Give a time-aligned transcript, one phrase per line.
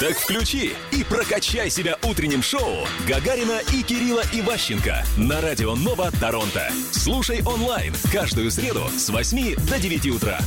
[0.00, 6.68] Так включи и прокачай себя утренним шоу Гагарина и Кирилла Иващенко на радио Нова Торонто.
[6.90, 10.38] Слушай онлайн каждую среду с 8 до 9 утра.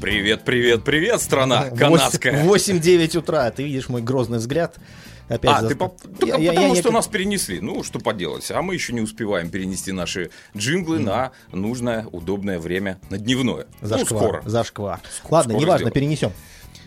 [0.00, 2.42] Привет, привет, привет, страна канадская.
[2.42, 3.50] 8-9 утра.
[3.50, 4.76] Ты видишь мой грозный взгляд.
[5.30, 5.94] Опять А, за- ты по-
[6.26, 7.60] Я- я- потому, я что не- нас перенесли.
[7.60, 8.50] Ну, что поделать.
[8.50, 13.66] А мы еще не успеваем перенести наши джинглы на нужное, удобное время, на дневное.
[13.80, 14.10] Зашквар.
[14.10, 14.42] Ну, скоро.
[14.44, 15.00] Зашквар.
[15.30, 15.92] Ладно, скоро неважно, сделаем.
[15.94, 16.32] перенесем.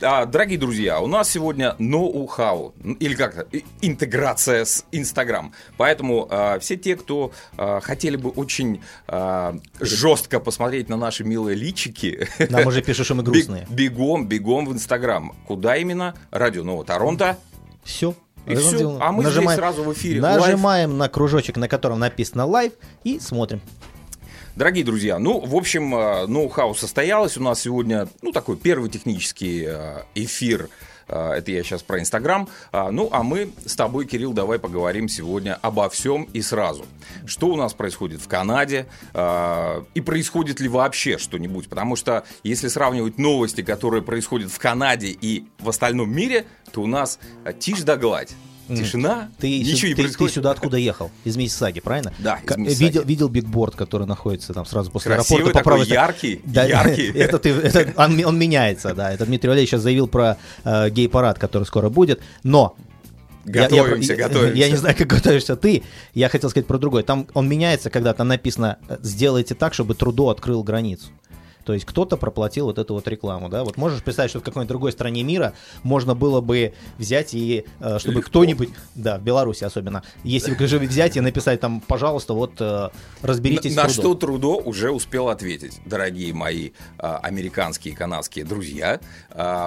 [0.01, 3.47] А, дорогие друзья, у нас сегодня ноу-хау, или как-то
[3.81, 5.53] интеграция с Инстаграм.
[5.77, 11.55] Поэтому а, все те, кто а, хотели бы очень а, жестко посмотреть на наши милые
[11.55, 13.63] личики, Нам уже пишут, что мы грустные.
[13.69, 15.33] бег- бегом, бегом в Инстаграм.
[15.47, 16.15] Куда именно?
[16.31, 17.37] Радио Нового Торонто.
[17.83, 18.13] Все.
[18.45, 18.97] И всё.
[18.99, 20.21] А мы здесь сразу в эфире.
[20.21, 23.61] Нажимаем на кружочек, на котором написано live, и смотрим.
[24.55, 27.37] Дорогие друзья, ну, в общем, э, ноу-хау состоялось.
[27.37, 30.69] У нас сегодня, ну, такой первый технический э, эфир.
[31.07, 32.47] Э, Это я сейчас про Инстаграм.
[32.71, 36.85] А, Ну, а мы с тобой, Кирилл, давай поговорим сегодня обо всем и сразу.
[37.25, 38.85] Что у нас происходит в Канаде?
[39.13, 41.69] э, И происходит ли вообще что-нибудь?
[41.69, 46.87] Потому что если сравнивать новости, которые происходят в Канаде и в остальном мире, то у
[46.87, 47.19] нас
[47.59, 48.33] тишь да гладь.
[48.67, 51.11] Тишина, Ты, ничего сю- не ты- ты сюда откуда ехал?
[51.25, 52.13] Из Миссисаги, правильно?
[52.19, 52.83] Да, из Миссисаги.
[52.83, 55.83] Видел, видел бигборд, который находится там сразу после Красивый аэропорта.
[55.83, 55.89] стороне?
[55.93, 57.11] яркий, Да, яркий.
[57.15, 59.11] Это ты, это он, он меняется, да.
[59.11, 62.21] Это Дмитрий Валерьевич сейчас заявил про э, гей-парад, который скоро будет.
[62.43, 62.75] Но
[63.45, 64.55] я- я- Готовимся, я, готовимся.
[64.57, 65.83] Я не знаю, как готовишься ты.
[66.13, 67.03] Я хотел сказать про другой.
[67.03, 71.07] Там он меняется, когда там написано э, «сделайте так, чтобы Трудо открыл границу».
[71.63, 73.63] То есть кто-то проплатил вот эту вот рекламу, да?
[73.63, 77.99] Вот можешь представить, что в какой-нибудь другой стране мира можно было бы взять и, э,
[77.99, 78.29] чтобы Легко.
[78.29, 82.89] кто-нибудь, да, в Беларуси особенно, если бы же взять и написать там, пожалуйста, вот э,
[83.21, 84.55] разберитесь На, на что Трудо.
[84.55, 88.99] Уже успел ответить, дорогие мои а, американские и канадские друзья.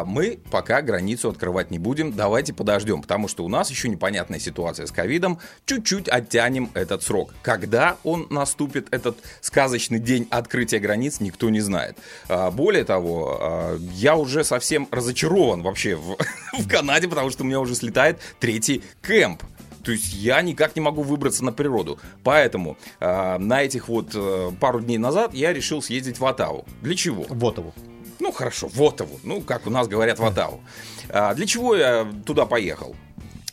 [0.06, 4.86] мы пока границу открывать не будем, давайте подождем, потому что у нас еще непонятная ситуация
[4.86, 5.39] с ковидом.
[5.64, 7.35] Чуть-чуть оттянем этот срок.
[7.42, 11.86] Когда он наступит, этот сказочный день открытия границ, никто не знает.
[12.29, 16.17] А, более того, а, я уже совсем разочарован вообще в,
[16.58, 19.42] в Канаде, потому что у меня уже слетает третий кемп.
[19.85, 22.01] То есть я никак не могу выбраться на природу.
[22.24, 26.67] Поэтому э, на этих вот э, пару дней назад я решил съездить в Атаву.
[26.83, 27.24] Для чего?
[27.29, 27.73] Вот его.
[28.18, 29.20] Ну хорошо, в Оттаву.
[29.23, 30.61] Ну, как у нас говорят, в Оттаву.
[31.08, 32.97] А, для чего я туда поехал?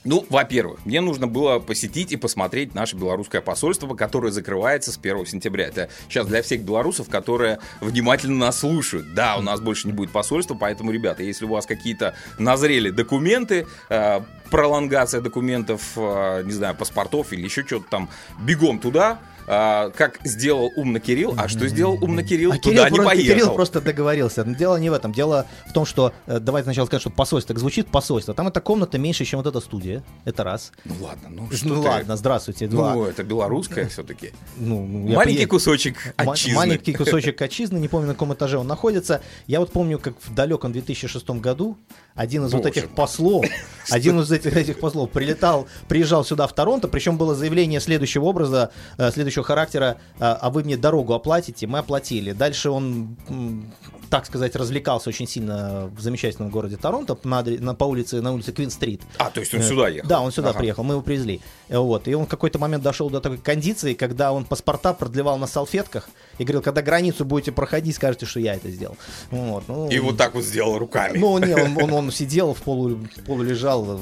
[0.06, 5.26] Ну, во-первых, мне нужно было посетить и посмотреть наше белорусское посольство, которое закрывается с 1
[5.26, 5.68] сентября.
[5.68, 9.14] Это сейчас для всех белорусов, которые внимательно нас слушают.
[9.14, 13.66] Да, у нас больше не будет посольства, поэтому, ребята, если у вас какие-то назрели документы,
[13.90, 14.22] э,
[14.52, 18.10] пролонгация документов, э, не знаю, паспортов или еще что-то там,
[18.42, 21.34] бегом туда, э, как сделал умно Кирилл.
[21.38, 22.52] А что сделал умно Кирилл?
[22.54, 23.34] А туда Кирилл, не просто, поехал.
[23.34, 24.44] Кирилл просто договорился.
[24.44, 25.12] Но дело не в этом.
[25.12, 28.34] Дело в том, что э, давайте сначала скажем, что посольство так звучит посольство.
[28.34, 30.04] Там эта комната меньше, чем вот эта студия.
[30.26, 30.72] Это раз.
[30.86, 31.88] Ну ладно, ну что ну ты?
[31.90, 32.68] ладно, здравствуйте.
[32.68, 32.94] Два.
[32.96, 34.32] Ну, это белорусская все-таки.
[34.58, 35.50] Ну, ну, я Маленький поеду.
[35.52, 36.56] кусочек Ма- отчизны.
[36.56, 39.22] Маленький кусочек отчизны, не помню, на каком этаже он находится.
[39.48, 41.78] Я вот помню, как в далеком 2006 году
[42.16, 42.96] один из вот Боже этих мой.
[42.96, 43.46] послов,
[43.90, 48.72] один из этих, этих послов прилетал, приезжал сюда в Торонто, причем было заявление следующего образа,
[48.98, 52.32] э, следующего характера, э, а вы мне дорогу оплатите, мы оплатили.
[52.34, 53.18] Дальше он,
[54.14, 58.52] так сказать, развлекался очень сильно в замечательном городе Торонто, на, на- по улице, на улице
[58.52, 59.02] Квин-стрит.
[59.18, 60.08] А, то есть он Э, сюда ехал?
[60.08, 60.60] Да, он сюда Ага.
[60.60, 61.42] приехал, мы его привезли.
[61.70, 62.08] Э, Вот.
[62.08, 66.08] И он в какой-то момент дошел до такой кондиции, когда он паспорта продлевал на салфетках
[66.38, 68.98] и говорил, когда границу будете проходить, скажете, что я это сделал.
[69.32, 69.64] Вот.
[69.68, 71.18] Ну, И вот так вот сделал руками.
[71.18, 74.00] Ну, не, он, он, он сидел в полу, полу лежал.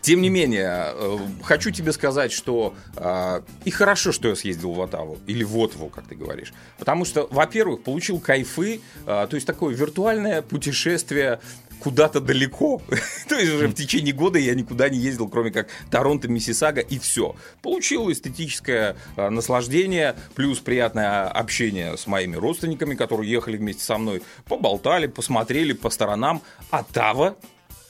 [0.00, 4.80] Тем не менее, э, хочу тебе сказать, что э, и хорошо, что я съездил в
[4.80, 6.52] Отаву, или в Отву, как ты говоришь.
[6.78, 11.40] Потому что, во-первых, получил кайфы, э, то есть такое виртуальное путешествие
[11.80, 12.82] куда-то далеко.
[13.28, 16.98] То есть уже в течение года я никуда не ездил, кроме как Торонто, Миссисага и
[16.98, 17.34] все.
[17.62, 24.22] Получил эстетическое наслаждение, плюс приятное общение с моими родственниками, которые ехали вместе со мной.
[24.44, 26.42] Поболтали, посмотрели по сторонам.
[26.70, 27.36] Оттава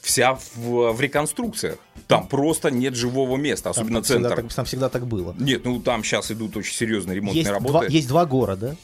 [0.01, 1.77] вся в, в реконструкциях.
[2.07, 4.43] Там просто нет живого места, особенно там, всегда центр.
[4.43, 5.33] так, там всегда так было.
[5.39, 7.71] Нет, ну там сейчас идут очень серьезные ремонтные Есть работы.
[7.71, 8.75] два, есть два города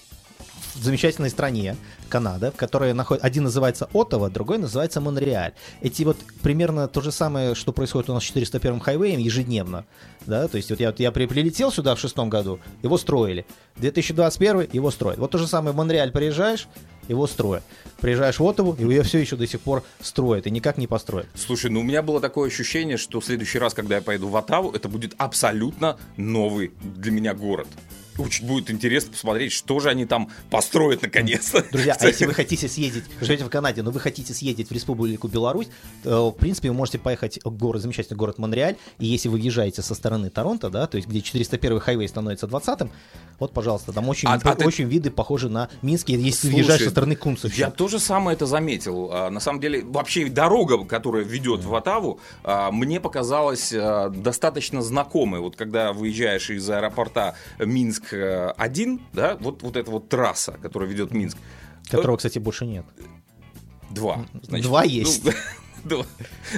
[0.83, 1.75] замечательной стране,
[2.09, 5.53] Канада, в которой один называется Оттава, другой называется Монреаль.
[5.81, 9.85] Эти вот примерно то же самое, что происходит у нас с 401 хайвеем ежедневно.
[10.25, 13.45] Да, то есть вот я, я при- прилетел сюда в шестом году, его строили.
[13.77, 15.19] 2021 его строят.
[15.19, 16.67] Вот то же самое в Монреаль приезжаешь,
[17.07, 17.63] его строят.
[18.01, 21.27] Приезжаешь в Оттаву, и ее все еще до сих пор строят, и никак не построят.
[21.35, 24.35] Слушай, ну у меня было такое ощущение, что в следующий раз, когда я поеду в
[24.35, 27.67] Оттаву, это будет абсолютно новый для меня город.
[28.17, 31.63] Очень будет интересно посмотреть, что же они там построят наконец-то.
[31.71, 35.27] Друзья, а если вы хотите съездить, живете в Канаде, но вы хотите съездить в Республику
[35.27, 35.67] Беларусь,
[36.03, 39.81] то, в принципе, вы можете поехать в город, замечательный город Монреаль, и если вы въезжаете
[39.81, 42.89] со стороны Торонто, да, то есть где 401 хайвей становится 20-м,
[43.39, 46.83] вот, пожалуйста, там очень, А- а ты- очень виды похожи на Минские, если Слушай, въезжаешь
[46.85, 47.71] со стороны Я Кунцевщины.
[47.71, 49.09] тоже самое это заметил.
[49.11, 54.81] А, На самом деле, вообще дорога, которая ведет в Атаву, а, мне показалась а, достаточно
[54.81, 55.39] знакомой.
[55.41, 57.35] Вот когда выезжаешь из аэропорта
[58.11, 61.37] Минск-1, да, вот, вот эта вот трасса, которая ведет Минск.
[61.89, 62.85] Которого, кстати, больше нет.
[63.89, 64.25] Два.
[64.33, 65.23] Два есть.
[65.25, 65.31] ну,
[65.87, 66.05] два.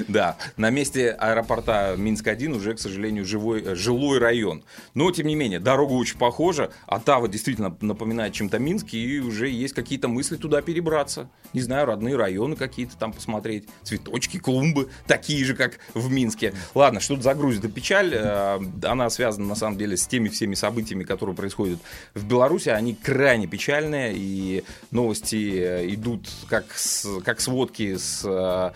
[0.08, 4.64] Да, на месте аэропорта Минск-1 уже, к сожалению, живой, э, жилой район.
[4.94, 6.72] Но, тем не менее, дорога очень похожа.
[6.86, 11.30] Оттава действительно напоминает чем-то Минск, и уже есть какие-то мысли туда перебраться.
[11.54, 13.68] Не знаю, родные районы какие-то там посмотреть.
[13.84, 16.54] Цветочки, клумбы, такие же, как в Минске.
[16.76, 18.14] Ладно, что-то загрузит и печаль.
[18.14, 21.80] Э, Она связана, на самом деле, с теми всеми событиями, которые происходят
[22.14, 22.70] в Беларуси.
[22.70, 28.74] Они крайне печальные, и новости э, идут как, с, как сводки с,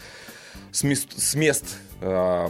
[0.74, 2.50] с мест, с мест э,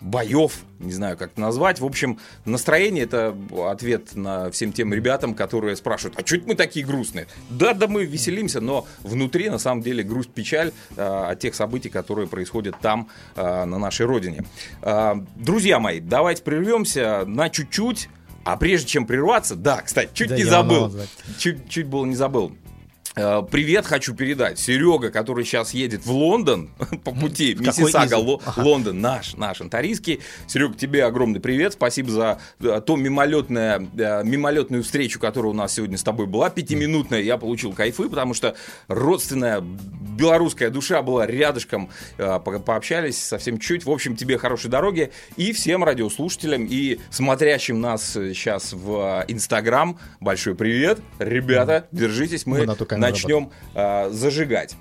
[0.00, 1.78] боев, не знаю, как это назвать.
[1.80, 3.36] В общем, настроение это
[3.70, 7.26] ответ на всем тем ребятам, которые спрашивают, а что это мы такие грустные?
[7.50, 11.90] Да, да, мы веселимся, но внутри на самом деле грусть, печаль э, от тех событий,
[11.90, 14.44] которые происходят там, э, на нашей родине.
[14.82, 18.08] Э, друзья мои, давайте прервемся на чуть-чуть.
[18.46, 20.94] А прежде чем прерваться, да, кстати, чуть Да не забыл.
[21.38, 22.52] Чуть, чуть было не забыл.
[23.16, 24.58] Э, Привет хочу передать.
[24.58, 26.70] Серега, который сейчас едет в Лондон
[27.04, 28.14] по пути Миссисага?
[28.16, 28.60] Ло- Ага.
[28.62, 30.20] Лондон, наш, наш антарийский.
[30.48, 31.74] Серега, тебе огромный привет.
[31.74, 36.50] Спасибо за э, то мимолетное, э, мимолетную встречу, которая у нас сегодня с тобой была.
[36.50, 37.20] Пятиминутная.
[37.20, 38.56] Я получил кайфы, потому что
[38.88, 41.90] родственная белорусская душа была рядышком.
[42.16, 43.84] По- Пообщались совсем чуть.
[43.84, 45.12] В общем, тебе хорошей дороги.
[45.36, 49.98] И всем радиослушателям и смотрящим нас сейчас в Инстаграм.
[50.20, 50.98] Большой привет.
[51.20, 52.44] Ребята, держитесь.
[52.46, 54.76] Мы Мы на начнем э, зажигать.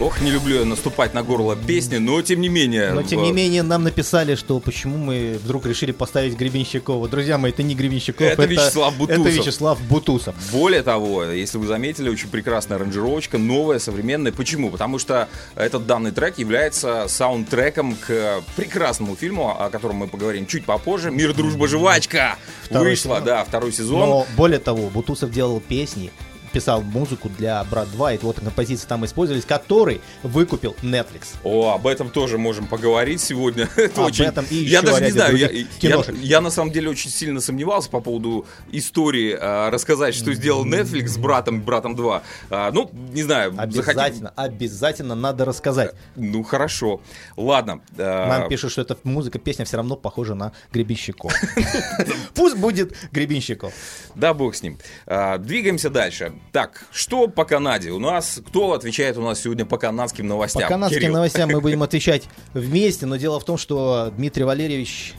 [0.00, 2.92] Ох, не люблю я наступать на горло песни, но тем не менее.
[2.92, 7.08] Но тем в- не менее нам написали, что почему мы вдруг решили поставить Гребенщикова.
[7.08, 9.26] Друзья мои, это не Гребенщиков, Это Вячеслав Бутусов.
[9.26, 10.36] Это Вячеслав Бутусов.
[10.52, 14.30] Более того, если вы заметили, очень прекрасная аранжировочка, новая, современная.
[14.30, 14.70] Почему?
[14.70, 20.64] Потому что этот данный трек является саундтреком к прекрасному фильму, о котором мы поговорим чуть
[20.64, 21.10] попозже.
[21.10, 22.36] «Мир, дружба, жвачка»
[22.66, 23.24] Второй вышла, сезон.
[23.24, 23.98] да, второй сезон.
[23.98, 26.12] Но более того, Бутусов делал песни,
[26.48, 31.34] писал музыку для Брат 2, и вот композиции там использовались, который выкупил Netflix.
[31.44, 33.68] О, об этом тоже можем поговорить сегодня.
[33.76, 34.24] Это Об очень...
[34.24, 35.48] этом и я еще даже о не знаю, я,
[35.80, 40.66] я- я на самом деле очень сильно сомневался по поводу истории, а, рассказать, что сделал
[40.66, 42.22] Netflix с братом, братом 2.
[42.50, 45.94] А, ну, не знаю, захотим- Обязательно, обязательно надо рассказать.
[46.16, 47.00] Ну, хорошо.
[47.36, 47.80] Ладно.
[47.98, 51.32] а, Нам пишут, что эта музыка, песня все равно похожа на Гребенщиков.
[52.34, 53.72] Пусть будет Гребенщиков.
[54.14, 54.78] Да, бог с ним.
[55.06, 56.32] А, двигаемся дальше.
[56.52, 57.90] Так, что по Канаде?
[57.90, 60.62] У нас, кто отвечает у нас сегодня по канадским новостям?
[60.62, 61.14] По канадским Кирилл.
[61.14, 62.24] новостям мы будем отвечать
[62.54, 65.14] вместе, но дело в том, что Дмитрий Валерьевич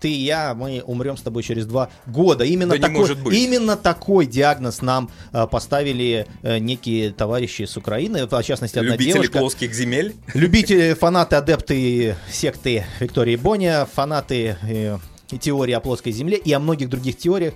[0.00, 2.44] ты и я, мы умрем с тобой через два года.
[2.44, 8.42] Именно, Да такой, именно такой диагноз нам э, поставили э, некие товарищи с Украины, в
[8.42, 9.38] частности, одна Любители девушка.
[9.38, 10.14] плоских земель?
[10.34, 14.98] Любители, фанаты, адепты секты Виктории Боня, фанаты э,
[15.40, 17.54] теории о плоской земле и о многих других теориях.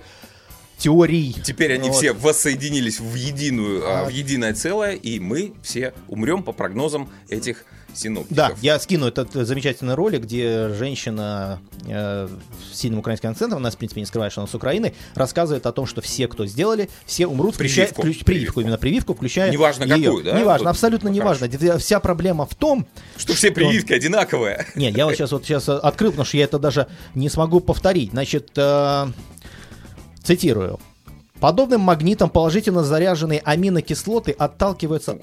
[0.79, 1.35] Теорий.
[1.43, 1.97] Теперь они Вот.
[1.97, 7.65] все воссоединились в единую, а, в единое целое, и мы все умрем по прогнозам этих
[7.93, 8.37] синоптиков.
[8.37, 12.29] Да, я скину этот замечательный ролик, где женщина э,
[12.71, 15.71] с сильным украинским акцентом, она, в принципе, не скрывает, что она с Украины, рассказывает о
[15.71, 18.01] том, что все, кто сделали, все умрут, включая Прививку.
[18.03, 18.61] включ- прививку, Прививку.
[18.61, 20.11] именно прививку, включая Неважно её.
[20.11, 20.39] какую, да?
[20.39, 20.69] Неважно, Вот.
[20.71, 21.49] абсолютно Ну, неважно.
[21.79, 22.85] Вся проблема в том,
[23.17, 24.67] Что все прививки одинаковые.
[24.75, 28.11] Не, я вот сейчас вот сейчас открыл, потому что я это даже не смогу повторить.
[28.11, 29.07] Значит, э,
[30.29, 30.79] цитирую.
[31.39, 35.13] Подобным магнитом положительно заряженные аминокислоты отталкиваются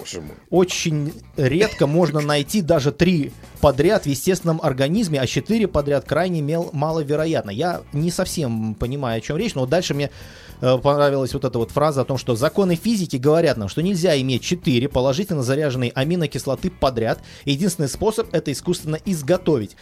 [0.51, 6.71] очень редко можно найти даже три подряд в естественном организме, а четыре подряд крайне мел-
[6.73, 7.51] маловероятно.
[7.51, 10.11] Я не совсем понимаю, о чем речь, но вот дальше мне
[10.61, 14.19] э, понравилась вот эта вот фраза о том, что законы физики говорят нам, что нельзя
[14.21, 17.21] иметь четыре положительно заряженные аминокислоты подряд.
[17.45, 19.77] Единственный способ это искусственно изготовить.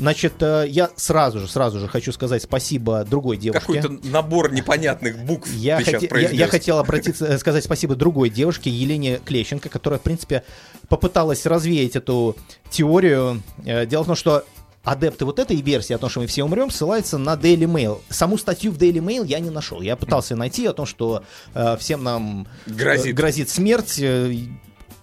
[0.00, 3.60] Значит, э, я сразу же, сразу же хочу сказать спасибо другой девушке.
[3.60, 7.94] Какой-то набор непонятных букв Я, ты сейчас хоте- я- я хотел обратиться, э, сказать спасибо
[7.94, 10.42] другой девушке, Елене Клещенко, которая, в принципе,
[10.88, 12.34] попыталась развеять эту
[12.70, 13.42] теорию.
[13.66, 14.44] Э, Дело в том, что
[14.82, 18.00] адепты вот этой версии о том, что мы все умрем, ссылаются на Daily Mail.
[18.08, 19.82] Саму статью в Daily Mail я не нашел.
[19.82, 23.14] Я пытался найти о том, что э, всем нам э, Грозит.
[23.14, 24.00] грозит смерть.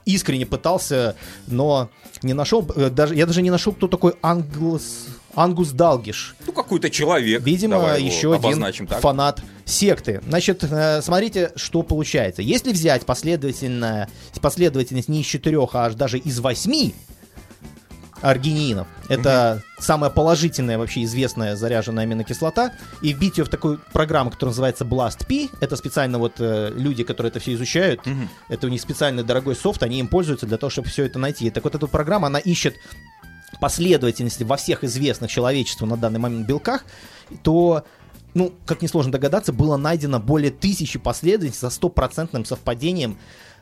[0.07, 1.15] Искренне пытался,
[1.47, 1.89] но
[2.23, 2.67] не нашел.
[2.75, 5.07] э, Даже, я даже не нашел, кто такой англос...
[5.35, 6.35] Ангус Далгиш.
[6.47, 7.43] Ну, какой-то человек.
[7.43, 9.01] Видимо, Давай еще один так.
[9.01, 10.19] фанат секты.
[10.27, 12.41] Значит, э, смотрите, что получается.
[12.41, 14.09] Если взять последовательно,
[14.41, 16.95] последовательность не из четырех, а аж даже из восьми
[18.21, 24.51] аргининов, это самая положительная вообще известная заряженная аминокислота, и вбить ее в такую программу, которая
[24.51, 28.01] называется BLAST-P, это специально вот э, люди, которые это все изучают,
[28.50, 31.50] это у них специальный дорогой софт, они им пользуются для того, чтобы все это найти.
[31.50, 32.75] Так вот эта программа, она ищет
[33.59, 36.83] последовательности во всех известных человечеству на данный момент белках,
[37.43, 37.86] то
[38.33, 43.17] ну, как несложно догадаться, было найдено более тысячи последовательностей со стопроцентным совпадением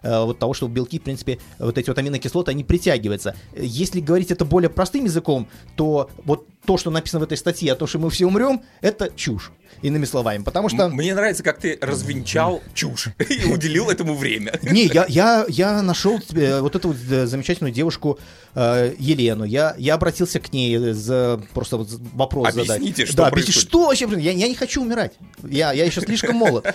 [0.05, 3.35] вот того, что белки, в принципе, вот эти вот аминокислоты, они притягиваются.
[3.55, 7.75] Если говорить это более простым языком, то вот то, что написано в этой статье, а
[7.75, 10.43] то, что мы все умрем, это чушь, иными словами.
[10.43, 10.89] Потому что...
[10.89, 14.59] Мне нравится, как ты развенчал чушь и уделил этому время.
[14.63, 18.19] Не, я, я, я нашел э, вот эту вот э, замечательную девушку
[18.55, 19.43] э, Елену.
[19.43, 23.07] Я, я обратился к ней за просто вот вопрос Объясните, задать.
[23.07, 24.07] что да, объясните, что вообще?
[24.17, 25.13] Я, я не хочу умирать.
[25.43, 26.73] Я, я еще слишком молод.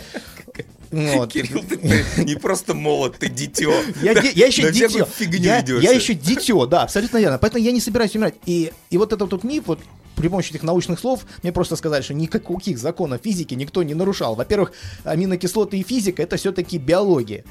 [0.90, 1.32] Вот.
[1.32, 3.73] Кирилл, ты, ты не просто молод, ты дитё.
[4.02, 5.06] Я, де- я еще дитё.
[5.47, 7.38] Я, я еще дитё, да, абсолютно верно.
[7.38, 8.35] Поэтому я не собираюсь умирать.
[8.44, 9.78] И, и вот этот вот миф, вот
[10.16, 14.35] при помощи этих научных слов, мне просто сказали, что никаких законов физики никто не нарушал.
[14.35, 14.73] Во-первых,
[15.04, 17.44] аминокислоты и физика это все-таки биология.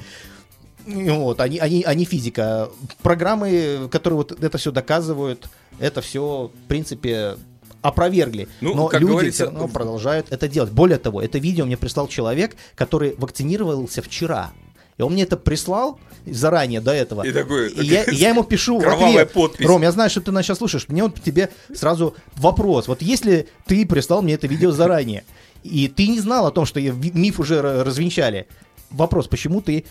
[0.86, 2.70] И Вот, они, они, они физика.
[3.02, 7.36] Программы, которые вот это все доказывают, это все, в принципе,
[7.82, 8.48] опровергли.
[8.60, 10.70] Ну, Но как люди говорится, все равно продолжают это делать.
[10.70, 14.52] Более того, это видео мне прислал человек, который вакцинировался вчера.
[14.98, 17.22] И он мне это прислал заранее до этого.
[17.22, 19.66] И такой- И я, я ему пишу в ответ, подпись.
[19.66, 20.86] Ром, я знаю, что ты нас сейчас слушаешь.
[20.88, 22.86] Мне вот тебе сразу вопрос.
[22.86, 25.24] Вот если ты прислал мне это видео заранее,
[25.62, 28.46] и ты не знал о том, что миф уже ра- развенчали,
[28.90, 29.86] вопрос, почему ты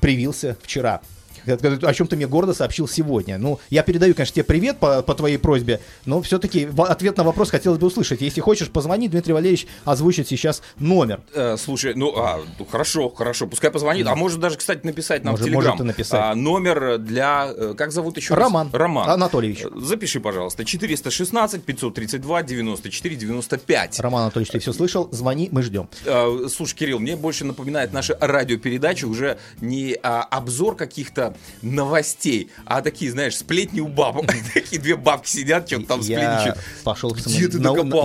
[0.00, 1.00] привился вчера?
[1.54, 3.38] О чем ты мне гордо сообщил сегодня.
[3.38, 7.50] Ну, я передаю, конечно, тебе привет по, по твоей просьбе, но все-таки ответ на вопрос
[7.50, 8.20] хотелось бы услышать.
[8.20, 11.20] Если хочешь, позвони, Дмитрий Валерьевич озвучит сейчас номер.
[11.34, 14.06] Э, слушай, ну, а, ну, хорошо, хорошо, пускай позвонит.
[14.06, 15.72] А может даже, кстати, написать нам Может- в Телеграм.
[15.72, 16.20] может написать.
[16.22, 17.50] А, номер для...
[17.54, 18.44] э, Как зовут еще раз?
[18.44, 18.70] Роман.
[18.72, 19.08] Роман.
[19.10, 19.64] Анатольевич.
[19.64, 20.64] Э, Запиши, пожалуйста.
[20.64, 24.00] 416 532 94 95.
[24.00, 25.08] Роман Анатольевич, ты все слышал?
[25.12, 25.88] Звони, мы ждем.
[26.04, 32.82] Э, Слушай, Кирилл, мне больше напоминает наша радиопередача уже не а, обзор каких-то новостей, а
[32.82, 34.26] такие, знаешь, сплетни у бабок.
[34.54, 36.58] Такие две бабки сидят, что-то там я сплетничают.
[36.84, 37.58] пошел к Где ты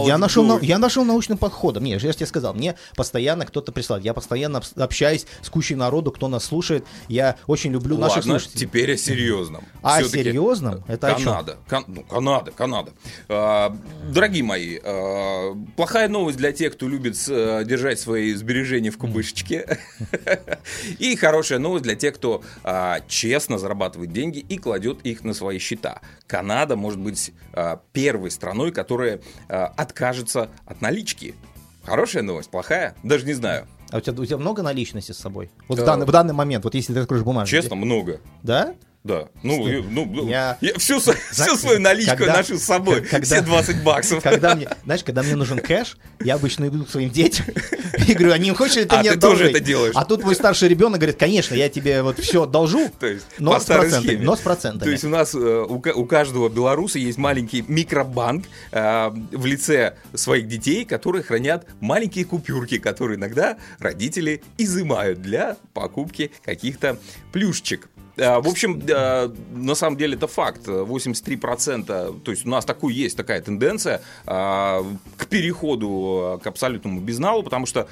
[0.05, 1.83] я нашел, я нашел научным подходом.
[1.83, 3.99] Не, я же тебе сказал, мне постоянно кто-то прислал.
[3.99, 6.85] Я постоянно общаюсь с кучей народу, кто нас слушает.
[7.07, 8.59] Я очень люблю наших слушателей.
[8.59, 9.63] теперь о серьезном.
[9.81, 10.83] А о серьезном?
[10.87, 11.15] Это?
[11.15, 11.57] Канада.
[11.67, 12.91] Кан- ну, Канада, Канада.
[13.29, 13.75] А,
[14.09, 19.79] дорогие мои, а, плохая новость для тех, кто любит э, держать свои сбережения в кубышечке.
[20.99, 25.59] И хорошая новость для тех, кто а, честно зарабатывает деньги и кладет их на свои
[25.59, 26.01] счета.
[26.25, 31.35] Канада может быть а, первой страной, которая а, откажется от налички.
[31.83, 32.95] Хорошая новость, плохая?
[33.03, 33.67] Даже не знаю.
[33.91, 35.51] А у тебя, у тебя много наличности с собой?
[35.67, 35.83] Вот Да.
[35.83, 37.51] в, данный, в данный момент, вот если ты откроешь бумажник.
[37.61, 38.19] Честно, много.
[38.41, 38.73] Да?
[39.03, 39.27] Да.
[39.43, 43.01] Ну, я- ну, ну, Я- я всю, со- всю свою наличку Когда- ношу с собой.
[43.01, 44.23] когда- Все 20 баксов.
[44.23, 47.45] Когда мне, знаешь, когда мне нужен кэш, я обычно иду к своим детям
[48.07, 49.93] и говорю, а не хочешь ли ты А, мне ты тоже одолжить?» это делаешь.
[49.95, 53.59] А тут мой старший ребенок говорит, конечно, я тебе вот все одолжу, То есть, но
[53.59, 54.03] с процентами.
[54.03, 54.23] схеме.
[54.25, 54.83] Но с процентами.
[54.85, 59.95] То есть у нас, э, у, у каждого белоруса есть маленький микробанк э, в лице
[60.13, 66.97] своих детей, которые хранят маленькие купюрки, которые иногда родители изымают для покупки каких-то
[67.33, 67.89] плюшечек.
[68.17, 70.67] Э, В общем, э, на самом деле это факт.
[70.67, 74.83] 83%, то есть у нас такой есть такая тенденция э,
[75.17, 77.87] к переходу к абсолютному безналу, потому что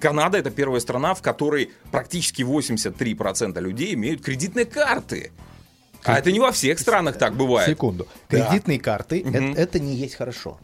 [0.00, 5.32] Канада это первая страна, в которой практически 83% людей имеют кредитные карты.
[6.04, 7.68] А это не во всех странах так бывает.
[7.68, 8.06] Секунду.
[8.30, 8.46] Да.
[8.46, 9.52] Кредитные карты Мгм.
[9.52, 10.58] это, это не есть хорошо.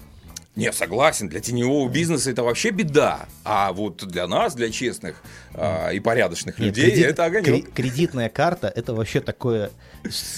[0.58, 3.26] Не, согласен, для теневого бизнеса это вообще беда.
[3.44, 5.22] А вот для нас, для честных
[5.54, 7.46] а, и порядочных Нет, людей, кредит- это огонек.
[7.48, 9.70] кре- кредитная карта это вообще такое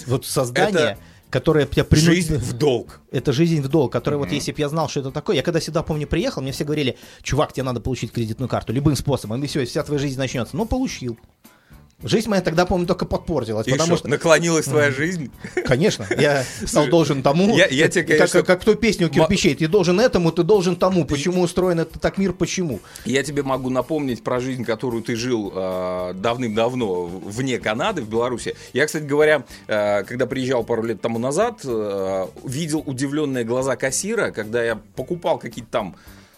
[0.06, 0.98] вот создание, Это
[1.30, 2.12] которое тебя принудит.
[2.14, 3.00] Жизнь в долг.
[3.10, 5.58] Это жизнь в долг, которая вот если бы я знал, что это такое, я когда
[5.60, 9.46] сюда, помню, приехал, мне все говорили, чувак, тебе надо получить кредитную карту любым способом, и
[9.46, 10.54] все, вся твоя жизнь начнется.
[10.56, 11.18] Ну, получил.
[12.02, 15.30] Жизнь моя тогда, помню, только подпортилась, И потому что, наклонилась твоя жизнь?
[15.66, 17.56] Конечно, я стал должен тому.
[17.56, 19.54] я- я тебе, как- конечно, как, как в той песне у кирпичей.
[19.54, 21.04] Ты должен этому, ты должен тому.
[21.04, 22.80] Почему устроен это так мир, почему?
[23.04, 28.56] Я тебе могу напомнить про жизнь, которую ты жил э, давным-давно вне Канады, в Беларуси.
[28.72, 34.30] Я, кстати говоря, э, когда приезжал пару лет тому назад, э, видел удивленные глаза кассира,
[34.30, 35.96] когда я покупал какие-то там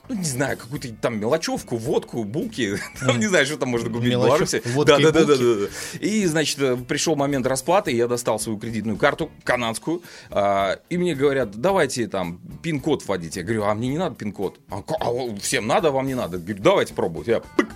[0.09, 4.09] ну, не знаю, какую-то там мелочевку, водку, булки, там, не знаю, что там можно купить
[4.09, 4.63] в Беларуси.
[4.85, 5.67] Да, и да, да, да, да.
[6.01, 11.15] И, значит, э, пришел момент расплаты, я достал свою кредитную карту канадскую, а, и мне
[11.15, 13.41] говорят, давайте там пин-код вводите.
[13.41, 14.59] Я говорю, а мне не надо пин-код.
[14.71, 16.39] А, а всем надо, а вам не надо.
[16.39, 17.29] Говорю, давайте пробовать.
[17.29, 17.69] Я пык,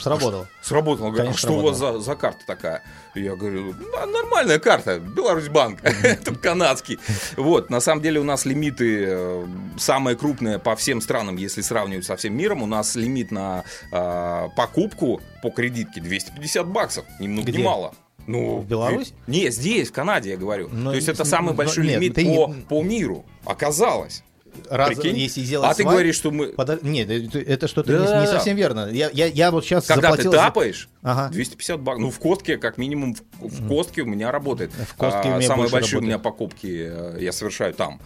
[0.00, 0.48] Сработало.
[0.62, 1.08] Сработало.
[1.08, 2.82] Говорю, а Конечно, что у вас за, за карта такая?
[3.14, 6.98] Я говорю, «Да, нормальная карта, Беларусь банк, это канадский.
[7.36, 12.04] Вот, на самом деле у нас лимиты э, самые крупные по всем странам, если сравнивать
[12.04, 17.48] со всем миром, у нас лимит на э, покупку по кредитке 250 баксов, ни много
[17.48, 17.62] ни Где?
[17.64, 17.94] мало.
[18.26, 19.12] Ну, В Беларусь?
[19.26, 20.68] Не, здесь, в Канаде, я говорю.
[20.72, 23.26] Но То есть это самый но большой нет, лимит ты не- по, по миру.
[23.44, 24.22] Оказалось.
[24.70, 25.16] Раз, Прикинь?
[25.16, 26.46] если сделать а ты свайп- говоришь, что мы...
[26.52, 28.20] Подо- Нет, это, что-то не- Да.
[28.22, 28.88] не, совсем верно.
[28.90, 30.30] Я, я, я вот сейчас Когда заплатил...
[30.32, 31.28] ты тапаешь, Ага.
[31.32, 32.02] 250 баксов.
[32.02, 34.70] Ну, в Костке, как минимум, в, в Костке у меня работает.
[34.72, 36.22] В Костке у А, меня Самые большие у меня работает.
[36.38, 38.00] покупки э, я совершаю там.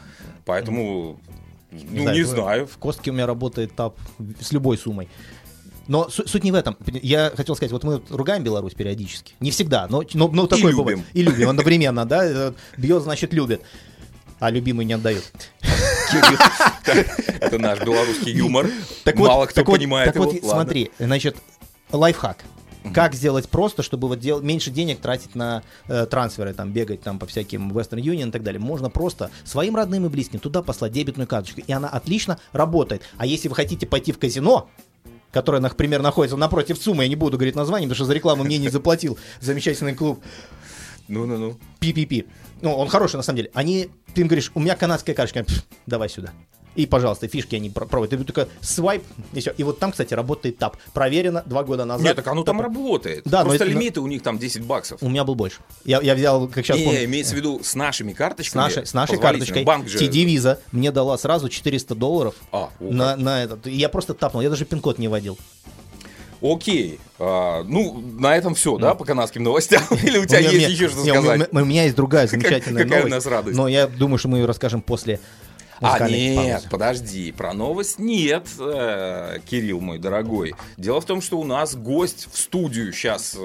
[0.45, 1.21] Поэтому,
[1.71, 2.67] ну, знаю, не знаю.
[2.67, 3.97] В Костке у меня работает тап
[4.41, 5.09] с любой суммой.
[5.87, 6.77] Но су- суть не в этом.
[6.87, 9.33] Я хотел сказать, вот мы ругаем Беларусь периодически.
[9.41, 10.77] Не всегда, но, но, но такое любим.
[10.79, 11.01] бывает.
[11.15, 12.27] И любим одновременно, да.
[12.27, 13.63] Э, Бьет, значит, любит.
[14.41, 15.33] А любимый не отдает.
[16.11, 17.05] Кирилл,
[17.41, 18.69] Это наш белорусский юмор.
[19.05, 20.25] Так вот, Мало кто так вот- понимает так его.
[20.27, 20.49] вот, Ладно.
[20.63, 21.37] смотри, значит,
[21.93, 22.39] лайфхак.
[22.95, 27.19] Как сделать просто, чтобы вот дел- меньше денег тратить на э, трансферы, там бегать там
[27.19, 28.61] по всяким Western Union и так далее.
[28.61, 33.03] Можно просто своим родным и близким туда послать дебетную карточку, и она отлично работает.
[33.19, 34.71] А если вы хотите пойти в казино,
[35.33, 38.57] которое, например, находится напротив ЦУМа, я не буду говорить название, потому что за рекламу мне
[38.57, 40.23] не заплатил замечательный клуб
[41.09, 41.59] Ну-ну-ну.
[41.81, 42.27] PPP.
[42.63, 43.51] Ну, он хороший на самом деле.
[43.55, 46.33] Они, ты им говоришь, у меня канадская карточка, Пф, давай сюда.
[46.77, 48.11] И, пожалуйста, фишки они про- пробуют.
[48.13, 49.53] Ты только свайп, и все.
[49.57, 50.77] И вот там, кстати, работает тап.
[50.95, 52.05] Проверено два года назад.
[52.05, 53.23] Нет, так оно там работает.
[53.25, 55.03] Да, но Просто это- лимиты у них там 10 баксов.
[55.03, 55.59] У меня был больше.
[55.85, 58.63] Я, я взял, как сейчас Не, помню, имеется в виду с нашими с карточками.
[58.63, 59.99] нашей, с нашей карточкой Банк же...
[59.99, 63.67] TD Visa мне дала сразу 400 долларов А, на, на этот.
[63.67, 65.37] Я просто тапнул, я даже пин-код не вводил.
[66.41, 67.01] Окей.
[67.19, 69.83] А, ну, на этом все, да, по канадским новостям?
[70.03, 71.49] Или у тебя У меня- есть меня- еще что не, у меня- сказать?
[71.53, 73.15] У меня есть другая замечательная какая у новость.
[73.15, 73.57] нас радость.
[73.57, 75.19] Но я думаю, что мы ее расскажем после
[75.81, 76.69] А нет, паузы.
[76.71, 80.55] подожди, про новость нет, э, Кирилл мой дорогой.
[80.77, 83.37] Дело в том, что у нас гость в студию сейчас,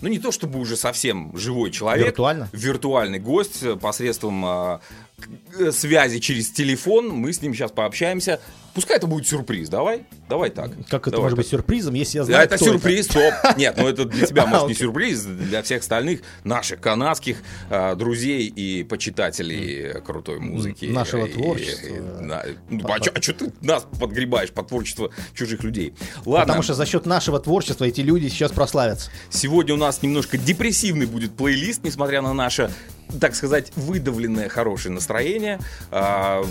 [0.00, 2.06] ну не то чтобы уже совсем живой человек.
[2.06, 2.48] Виртуально?
[2.52, 4.78] Виртуальный гость э, посредством э, э,
[5.72, 7.08] связи через телефон.
[7.10, 8.40] Мы с ним сейчас пообщаемся.
[8.74, 10.70] Пускай это будет сюрприз, давай, давай так.
[10.88, 11.38] Как это Давай может так.
[11.38, 13.34] быть сюрпризом, если я Да, знаю, это сюрприз, стоп.
[13.56, 17.38] Нет, ну это для тебя, может, не сюрприз, для всех остальных наших канадских
[17.70, 20.84] э, друзей и почитателей крутой музыки.
[20.84, 21.86] Нашего И- творчества.
[21.88, 22.44] и- да.
[22.70, 25.94] Ну, А что ты нас подгребаешь под творчество чужих людей?
[26.24, 29.10] Ладно, Потому что за счет нашего творчества эти люди сейчас прославятся.
[29.30, 32.70] сегодня у нас немножко депрессивный будет плейлист, несмотря на наше,
[33.20, 35.58] так сказать, выдавленное хорошее настроение.
[35.90, 36.44] А,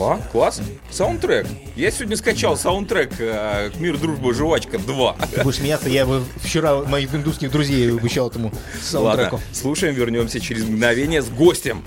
[0.00, 0.60] а, класс.
[0.90, 1.46] Саундтрек.
[1.74, 5.16] Я сегодня скачал саундтрек э, «Мир, дружба, жвачка 2».
[5.34, 9.36] Ты будешь смеяться, я вчера моих индусских друзей обещал этому саундтреку.
[9.36, 11.82] Ладно, слушаем, вернемся через мгновение с гостем.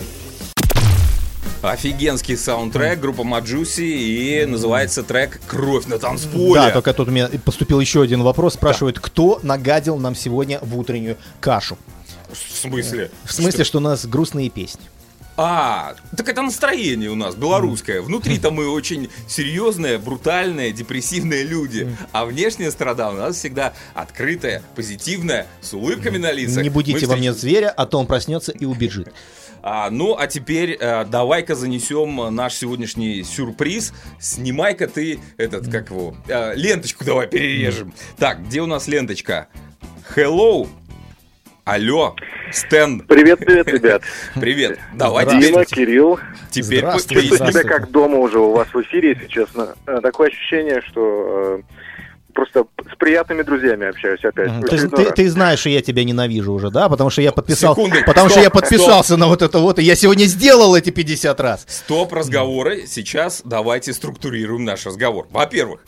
[1.62, 6.56] Офигенский саундтрек, группа Маджуси, и называется трек «Кровь на танцполе».
[6.56, 8.56] Да, только тут у меня поступил еще один вопрос.
[8.56, 11.78] Спрашивают, кто нагадил нам сегодня в утреннюю кашу?
[12.34, 13.12] В смысле?
[13.26, 14.82] В смысле, что у нас грустные песни.
[15.38, 18.02] А, так это настроение у нас белорусское.
[18.02, 21.96] Внутри-то мы очень серьезные, брутальные, депрессивные люди.
[22.12, 26.62] А внешняя сторона у нас всегда открытая, позитивная, с улыбками на лицах.
[26.64, 29.12] Не будите во мне зверя, а то он проснется и убежит.
[29.64, 33.94] А, ну, а теперь э, давай-ка занесем наш сегодняшний сюрприз.
[34.20, 37.94] Снимай-ка ты этот, как его, э, ленточку давай перережем.
[38.18, 39.50] Так, где у нас ленточка?
[40.16, 40.68] Hello.
[41.64, 42.16] Алло,
[42.52, 44.02] Стэн, Привет, привет, ребят.
[44.40, 44.80] привет.
[44.96, 45.26] Давай.
[45.28, 46.20] Дима, теперь, Кирилл.
[46.50, 49.76] теперь Здравствуйте, Чувствую себя как дома уже у вас в эфире, если честно.
[49.86, 51.62] Э, Такое ощущение, что э,
[52.34, 54.50] просто с приятными друзьями общаюсь опять.
[54.68, 56.90] Ты, ты- ты знаешь, что я тебя ненавижу уже, да?
[56.90, 59.84] Потому что я подписал, Секунду, потому что стоп, я подписался на вот это вот, и
[59.84, 61.66] я сегодня сделал эти 50 раз.
[61.68, 62.88] Стоп разговоры.
[62.88, 65.28] Сейчас давайте структурируем наш разговор.
[65.30, 65.82] Во-первых,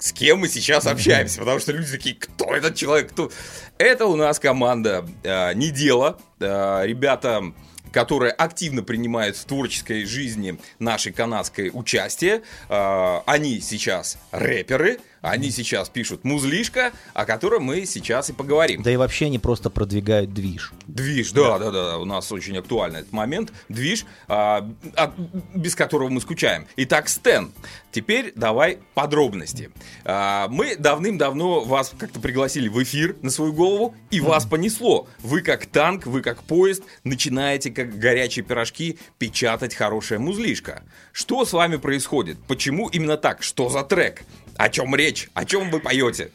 [0.00, 1.40] с кем мы сейчас общаемся?
[1.40, 3.10] Потому что люди такие, кто этот человек?
[3.10, 3.30] Кто?
[3.78, 6.18] Это у нас команда э, «Не дело».
[6.40, 7.52] Э, ребята
[7.92, 12.42] которые активно принимают в творческой жизни нашей канадской участие.
[12.68, 18.82] Э, Они сейчас рэперы, Они сейчас пишут музлишка, о котором мы сейчас и поговорим.
[18.82, 20.72] Да и вообще они просто продвигают движ.
[20.86, 23.50] Движ, да, да, да, у нас очень актуальный этот момент.
[23.70, 25.14] Движ, а, а,
[25.54, 26.66] без которого мы скучаем.
[26.76, 27.52] Итак, Стэн,
[27.90, 29.70] теперь давай подробности.
[30.04, 35.08] А, мы давным-давно вас как-то пригласили в эфир на свою голову, и вас понесло.
[35.20, 40.82] Вы как танк, вы как поезд, начинаете как горячие пирожки печатать хорошая музлишка.
[41.12, 42.36] Что с вами происходит?
[42.46, 43.42] Почему именно так?
[43.42, 44.22] Что за трек?
[44.56, 45.28] О чем речь?
[45.34, 46.30] О чем вы поете?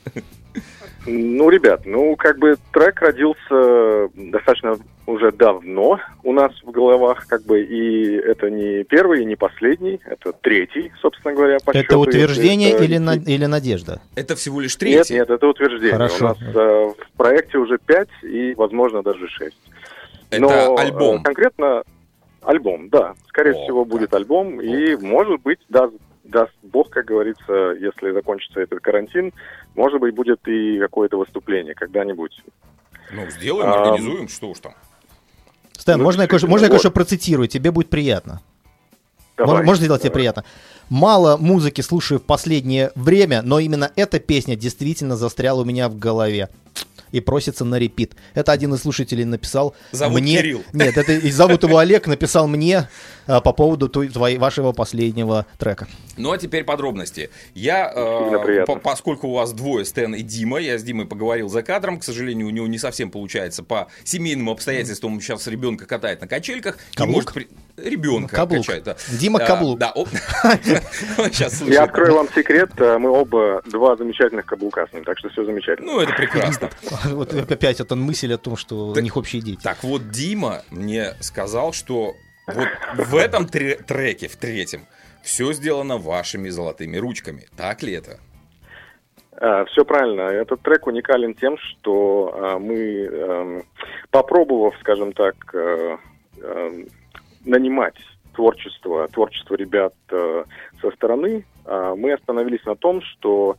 [1.05, 7.43] Ну, ребят, ну, как бы трек родился достаточно уже давно у нас в головах, как
[7.45, 11.99] бы, и это не первый и не последний, это третий, собственно говоря, по Это счету,
[12.01, 14.01] утверждение если или, это- на- или надежда?
[14.15, 15.13] Это всего лишь Нет, третий.
[15.15, 15.93] нет, это утверждение.
[15.93, 16.25] Хорошо.
[16.25, 19.57] У нас э, в проекте уже пять и, возможно, даже шесть.
[20.29, 21.23] Это Но, э, альбом.
[21.23, 21.81] конкретно
[22.43, 23.15] альбом, да.
[23.29, 24.61] Скорее О, всего, будет альбом.
[24.61, 25.93] И, может быть, даст,
[26.29, 29.33] даст Бог, как говорится, если закончится этот карантин,
[29.75, 32.41] может быть, будет и какое-то выступление когда-нибудь.
[33.11, 34.73] Ну, сделаем, А, организуем, что уж там.
[35.77, 36.73] Стэн, Ну, можно, я кое-что, действительно, можно я вот.
[36.75, 37.47] кое-что процитирую?
[37.47, 38.41] Тебе будет приятно.
[39.37, 39.61] Давай.
[39.61, 40.43] Мож- Можно сделать тебе приятно?
[40.89, 45.97] Мало музыки слушаю в последнее время, но именно эта песня действительно застряла у меня в
[45.97, 46.49] голове
[47.11, 48.15] и просится на репит.
[48.33, 50.37] Это один из слушателей написал Зовут мне.
[50.37, 50.63] Кирилл.
[50.73, 52.89] Нет, это и зовут его Олег, написал мне
[53.27, 55.87] а, по поводу той- твоей- вашего последнего трека.
[56.19, 57.29] Ну а теперь подробности.
[57.55, 61.63] Я, э, по- поскольку у вас двое, Стэн и Дима, я с Димой поговорил за
[61.63, 66.21] кадром, к сожалению, у него не совсем получается по семейным обстоятельствам, он сейчас ребенка катает
[66.21, 66.77] на качельках.
[66.91, 67.15] и Каблук?
[67.15, 68.65] может при- Ребенка Каблук.
[68.65, 68.97] качает, да.
[69.19, 69.79] Дима А, Каблук.
[69.79, 69.93] Да.
[71.31, 71.61] Сейчас.
[71.61, 75.45] Я открою вам секрет, э, мы оба два замечательных каблука с ним, так что все
[75.45, 75.93] замечательно.
[75.93, 76.69] Ну, это прекрасно.
[77.05, 79.59] Вот опять эта мысль о том, что у них общие дети.
[79.63, 82.15] Так вот, Дима мне сказал, что
[82.47, 84.85] вот в этом тре- треке, в третьем,
[85.23, 87.47] все сделано вашими золотыми ручками.
[87.55, 88.19] Так ли это?
[89.67, 90.23] все правильно.
[90.23, 93.63] Этот трек уникален тем, что а, мы, эм,
[94.11, 95.97] попробовав, скажем так, э,
[96.41, 96.87] эм,
[97.45, 97.95] нанимать
[98.39, 100.43] творчество, творчество ребят э,
[100.81, 103.57] со стороны, а, мы остановились на том, что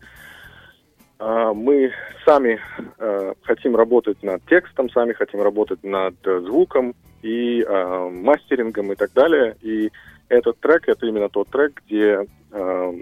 [1.18, 1.92] а, мы
[2.24, 2.58] сами
[2.98, 7.62] э, хотим работать над текстом, сами хотим работать над звуком и
[8.10, 9.54] мастерингом и так далее.
[9.60, 9.92] И
[10.30, 12.92] этот трек это именно тот трек, где э,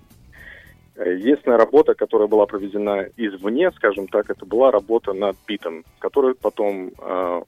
[0.96, 6.90] единственная работа, которая была проведена извне, скажем так, это была работа над битом, который потом
[6.98, 7.42] э,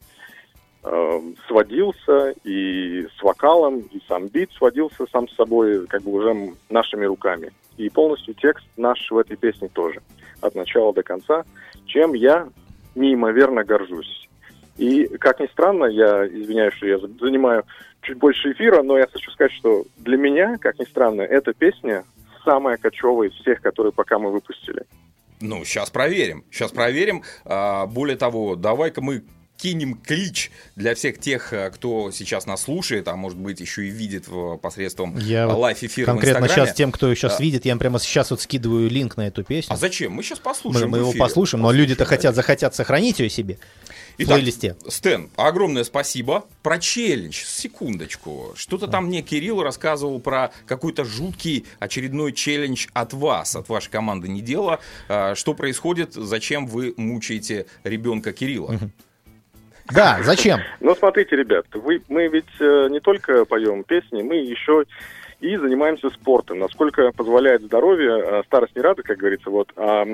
[0.85, 6.55] э, сводился и с вокалом, и сам бит сводился сам с собой, как бы уже
[6.69, 7.51] нашими руками.
[7.79, 10.03] И полностью текст наш в этой песне тоже,
[10.43, 11.45] от начала до конца,
[11.87, 12.49] чем я
[12.95, 14.29] неимоверно горжусь.
[14.79, 17.65] И, как ни странно, я извиняюсь, что я за- занимаю
[18.03, 22.05] чуть больше эфира, но я хочу сказать, что для меня, как ни странно, эта песня
[22.45, 24.85] самая кочевая из всех, которые пока мы выпустили.
[25.43, 26.45] Ну, сейчас проверим.
[26.51, 27.23] Сейчас проверим.
[27.45, 29.23] А, более того, давай-ка мы
[29.59, 33.91] кинем клич для всех тех, э, кто сейчас нас слушает, а может быть еще и
[33.91, 34.25] видит
[34.63, 37.43] посредством Я лайф-эфира Конкретно сейчас тем, кто сейчас А.
[37.43, 39.75] видит, я им прямо сейчас вот скидываю линк на эту песню.
[39.75, 40.13] А зачем?
[40.13, 40.89] Мы сейчас Мы, послушаем.
[40.91, 41.21] мы в его эфире.
[41.23, 43.59] послушаем, но Послушаем, люди-то хотят, захотят сохранить ее себе
[44.23, 44.77] Итак, плейлисте.
[44.87, 46.45] Стэн, огромное спасибо.
[46.63, 48.53] Про челлендж, секундочку.
[48.55, 54.29] Что-то там мне Кирилл рассказывал про какой-то жуткий очередной челлендж от вас, от вашей команды
[54.29, 54.81] не дело.
[55.09, 58.79] А, Что происходит, зачем вы мучаете ребенка Кирилла?
[59.91, 60.61] Да, зачем?
[60.81, 64.85] Ну, смотрите, ребят, вы, мы ведь э, не только поем песни, мы еще
[65.41, 69.73] и занимаемся спортом, насколько позволяет здоровье, э, старость не рада, как говорится, вот.
[69.77, 70.05] А,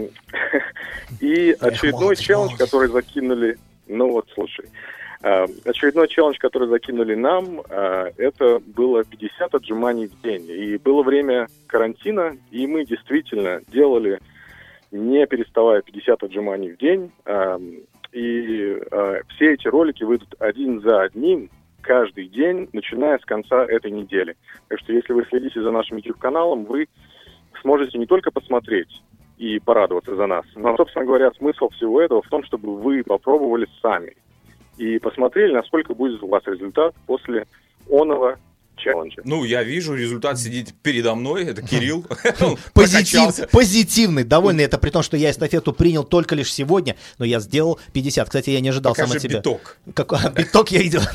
[1.20, 4.66] и очередной челлендж, который закинули, ну вот, слушай,
[5.22, 10.46] А, очередной челлендж, который закинули нам, а, это было 50 отжиманий в день.
[10.48, 14.20] И было время карантина, и мы действительно делали,
[14.90, 17.10] не переставая, 50 отжиманий в день.
[17.24, 17.58] А,
[18.12, 18.80] И
[19.34, 21.50] все эти ролики выйдут один за одним
[21.82, 24.36] каждый день, начиная с конца этой недели.
[24.68, 26.88] Так что если вы следите за нашим YouTube-каналом, вы
[27.60, 29.02] сможете не только посмотреть
[29.38, 33.66] и порадоваться за нас, но, собственно говоря, смысл всего этого в том, чтобы вы попробовали
[33.82, 34.16] сами
[34.78, 37.46] и посмотрели, насколько будет у вас результат после
[37.90, 38.38] оного
[38.76, 39.22] челленджа.
[39.24, 42.04] Ну, я вижу, результат сидит передо мной, это Кирилл.
[42.40, 44.64] Он Позитив, позитивный, довольный.
[44.64, 48.28] Это при том, что я эстафету принял только лишь сегодня, но я сделал 50.
[48.28, 49.38] Кстати, я не ожидал сам от себя.
[49.38, 49.78] биток.
[49.94, 51.00] Как, а, биток я видел.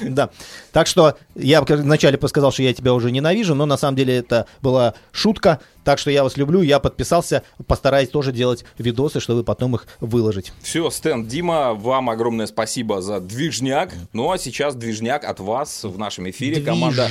[0.00, 0.30] Да.
[0.72, 4.46] Так что я вначале сказал, что я тебя уже ненавижу, но на самом деле это
[4.62, 5.60] была шутка.
[5.84, 10.52] Так что я вас люблю, я подписался, постараюсь тоже делать видосы, чтобы потом их выложить.
[10.62, 13.92] Все, Стэн, Дима, вам огромное спасибо за движняк.
[14.12, 16.56] Ну а сейчас движняк от вас в нашем эфире.
[16.56, 16.66] Движ.
[16.66, 17.08] Команда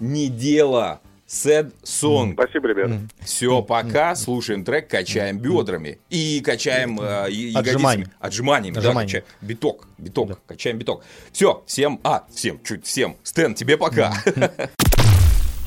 [0.00, 1.00] «Не дело».
[1.28, 2.34] Sad Song.
[2.34, 3.00] Спасибо, ребята.
[3.20, 8.06] Все, пока, слушаем трек, качаем бедрами и качаем э, ягодицами.
[8.20, 8.74] Отжиманиями.
[8.76, 9.22] Отжиманиями, да.
[9.40, 11.04] Биток, биток, качаем биток.
[11.32, 13.16] Все, всем, а, всем, чуть всем.
[13.24, 14.12] Стэн, тебе пока.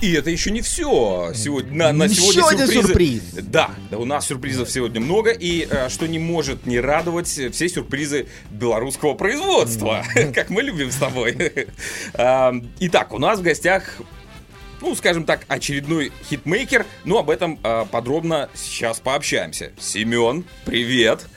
[0.01, 1.31] И это еще не все.
[1.35, 3.27] Сегодня, на, на Еще сегодня один сюрпризы.
[3.27, 3.45] сюрприз.
[3.49, 7.49] Да, да, у нас сюрпризов сегодня много, и э, что не может не радовать, э,
[7.49, 11.37] все сюрпризы белорусского производства, как мы любим с тобой.
[12.13, 13.99] А, Итак, у нас в гостях
[14.81, 19.71] ну, скажем так, очередной хитмейкер, но об этом э, подробно сейчас пообщаемся.
[19.79, 21.27] Семен, привет.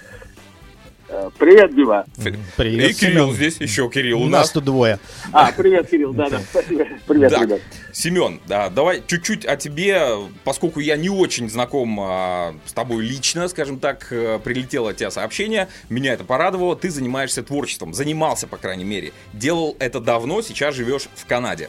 [1.14, 2.06] Э, Привет, Дима.
[2.56, 3.34] Привет, И Кирилл Семен.
[3.34, 4.42] здесь, еще Кирилл у нас.
[4.42, 4.98] нас тут двое.
[5.30, 6.86] А, привет, Кирилл, да, да, спасибо.
[7.06, 7.60] Привет, Так, ребят.
[7.92, 10.06] Семен, да, давай чуть-чуть о тебе,
[10.44, 15.10] поскольку я не очень знаком а, с тобой лично, скажем так, э, прилетело от тебя
[15.10, 20.74] сообщение, меня это порадовало, ты занимаешься творчеством, занимался, по крайней мере, делал это давно, сейчас
[20.74, 21.68] живешь в Канаде.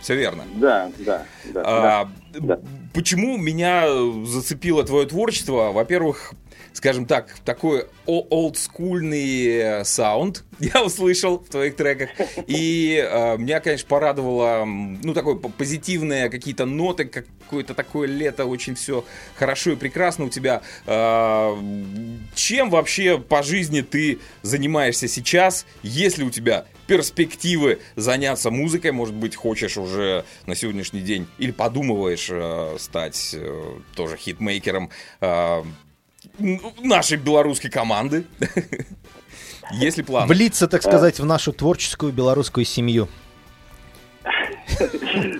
[0.00, 0.42] Все верно.
[0.56, 1.62] Да, да, да.
[1.64, 2.58] А, да.
[2.92, 3.86] Почему меня
[4.26, 5.70] зацепило твое творчество?
[5.70, 6.32] Во-первых,
[6.72, 12.10] скажем так, такой олдскульный э, саунд я услышал в твоих треках.
[12.46, 19.04] И э, меня, конечно, порадовало, ну, такое позитивные какие-то ноты, какое-то такое лето, очень все
[19.34, 20.62] хорошо и прекрасно у тебя.
[20.86, 21.56] А,
[22.34, 25.66] чем вообще по жизни ты занимаешься сейчас?
[25.82, 28.92] Есть ли у тебя перспективы заняться музыкой?
[28.92, 35.62] Может быть, хочешь уже на сегодняшний день или подумываешь э, стать э, тоже хитмейкером э,
[36.82, 38.24] нашей белорусской команды?
[39.72, 40.26] Есть ли планы?
[40.28, 43.08] Влиться, так сказать, в нашу творческую белорусскую семью.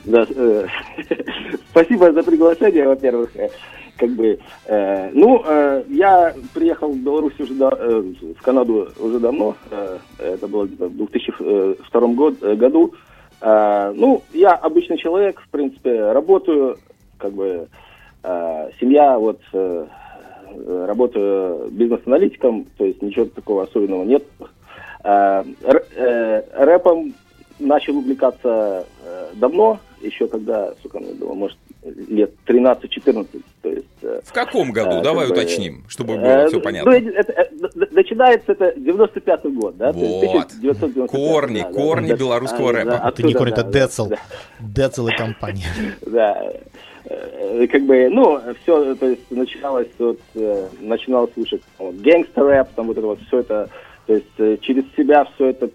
[0.06, 0.66] Э,
[1.70, 3.34] Спасибо за приглашение, во-первых.
[3.36, 3.48] Э,
[3.98, 8.02] Как бы, э, ну, э, я приехал в Беларусь уже, э,
[8.38, 9.54] в Канаду уже давно.
[9.70, 12.94] Э, Это было где-то в 2002 год- э, году.
[13.40, 16.78] Э, Ну, я обычный человек, в принципе, работаю,
[17.18, 17.68] как бы,
[18.22, 19.86] э, семья, вот, э,
[20.86, 24.24] работаю бизнес-аналитиком, то есть ничего такого особенного нет.
[25.04, 25.42] Э,
[25.96, 27.14] э, Рэпом
[27.58, 31.56] начал увлекаться э, давно, еще когда, сука, мне было, может,
[32.08, 33.26] лет 13-14,
[33.62, 33.86] то есть...
[34.02, 34.98] э, В каком году?
[34.98, 36.90] э, Давай как бы, уточним, чтобы э, было все ну, понятно.
[36.90, 39.92] это- это- начинается это 95-й год, да?
[39.92, 40.22] Вот.
[40.22, 42.90] 1995, Корни, да, корни да, белорусского а, рэпа.
[42.90, 44.06] да, Это не корни, это да, да, Децл.
[44.06, 44.16] да.
[44.60, 45.66] Децл и компания.
[46.06, 46.52] Да.
[47.12, 52.86] Э, Как бы, ну, все, то есть, начиналось, вот, э, начинал слушать вот, гэнгстер-рэп, там
[52.86, 53.68] вот это вот все это,
[54.06, 55.68] то есть, э, через себя все это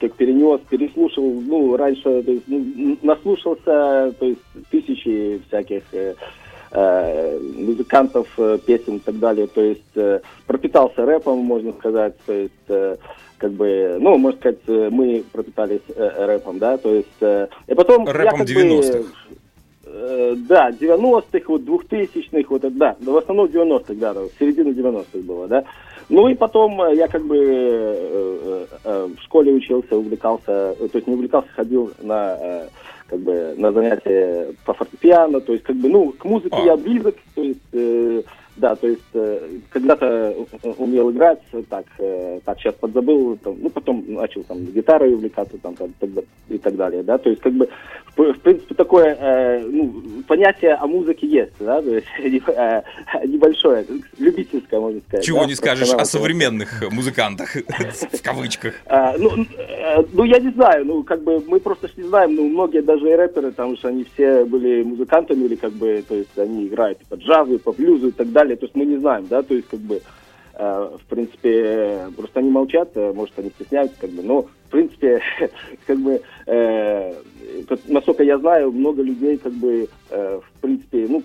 [0.00, 6.14] как перенес, переслушал, ну, раньше, то есть, ну, наслушался, то есть, тысячи всяких э,
[6.72, 8.28] э, музыкантов,
[8.66, 12.96] песен и так далее, то есть, э, пропитался рэпом, можно сказать, то есть, э,
[13.38, 18.06] как бы, ну, можно сказать, мы пропитались э, рэпом, да, то есть, э, и потом...
[18.06, 19.04] я Рэпом как бы, 90-х.
[19.92, 25.46] Э, Да, 90-х, вот 2000-х, вот это, да, в основном 90-х, да, середина 90-х было,
[25.46, 25.64] да.
[26.08, 31.14] Ну и потом э, я как бы э, в школе учился, увлекался, то есть не
[31.14, 32.68] увлекался, ходил на э,
[33.06, 36.64] как бы на занятия по фортепиано, то есть как бы, ну, к музыке А.
[36.64, 38.24] я близок, то есть,
[38.56, 40.34] да, то есть э, когда-то
[40.78, 45.74] умел играть, так, э, так сейчас подзабыл, там, ну, потом начал там гитарой увлекаться, там,
[45.74, 45.90] так-
[46.48, 47.68] и так далее, да, то есть как бы,
[48.16, 49.94] в, в принципе, такое, э, ну,
[50.28, 52.82] понятие о музыке есть, да, то есть э,
[53.24, 53.86] небольшое,
[54.18, 55.24] любительское, можно сказать.
[55.24, 57.54] Чего да, не скажешь о современных музыкантах,
[58.12, 58.74] в кавычках.
[58.86, 62.48] А, ну, э, ну, я не знаю, ну, как бы, мы просто не знаем, ну,
[62.48, 66.38] многие даже и рэперы, там что они все были музыкантами, или, как бы, то есть,
[66.38, 69.26] они играют по джазу, и по блюзу, и так далее, то есть, мы не знаем,
[69.28, 70.00] да, то есть, как бы,
[70.54, 75.20] э, в принципе, просто они молчат, э, может, они стесняются, как бы, но, в принципе,
[75.86, 77.14] как бы, э,
[77.86, 81.22] насколько я знаю, много людей, как бы, э, в принципе, ну,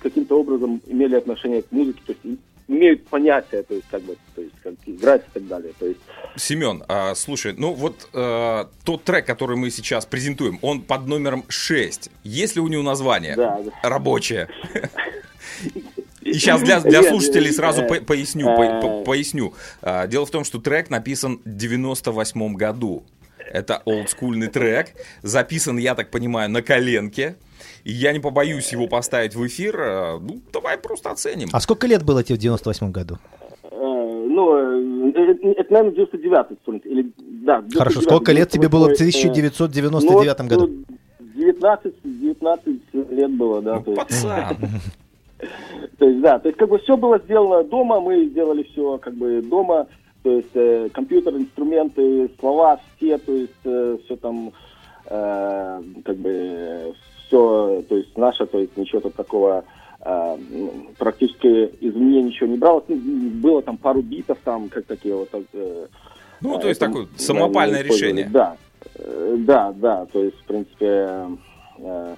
[0.00, 4.42] каким-то образом имели отношение к музыке, то есть, имеют понятие, то есть, как бы, то
[4.42, 6.00] есть, как играть и так далее, то есть,
[6.36, 11.44] Семен, а, слушай, ну вот э, тот трек, который мы сейчас презентуем, он под номером
[11.48, 12.10] 6.
[12.24, 13.34] Есть ли у него название?
[13.36, 13.88] Да, да.
[13.88, 14.48] Рабочее.
[16.30, 18.46] И сейчас для, для слушателей сразу по- поясню.
[18.56, 19.52] по- э, по- поясню.
[19.82, 23.02] А, Дело в том, что трек написан в 98 году.
[23.52, 24.88] Это олдскульный трек.
[25.22, 27.36] Записан, я так понимаю, на коленке.
[27.84, 29.80] И я не побоюсь его поставить в эфир.
[29.80, 31.48] Э, Ну, давай просто оценим.
[31.52, 33.18] А сколько лет было тебе в 98 году?
[33.64, 38.92] Э, Ну, это, наверное, 99-й, вспомните, или, да, Хорошо, 99-й, сколько лет тебе было в
[38.92, 40.66] 98-й, э, 1999 ну, году?
[40.68, 40.96] ну,
[41.34, 43.82] 19, 19 лет было, да.
[43.84, 44.56] Ну, пацан.
[45.98, 49.14] то есть, да, то есть, как бы все было сделано дома, мы сделали все, как
[49.14, 49.86] бы, дома,
[50.22, 54.52] то есть, э, компьютер, инструменты, слова все, то есть, все там,
[55.06, 56.94] э, как бы,
[57.26, 59.64] все, то есть наше, то есть ничего тут такого
[60.02, 62.84] ну, практически из мне ничего не бралось.
[62.88, 62.96] Ну,
[63.42, 65.28] было там пару битов, там, как такие вот.
[65.52, 65.86] Э,
[66.40, 68.28] ну, то есть такое самопальное решение.
[68.32, 68.56] Да,
[68.94, 71.26] э, да, да, то есть, в принципе,
[71.78, 72.14] э,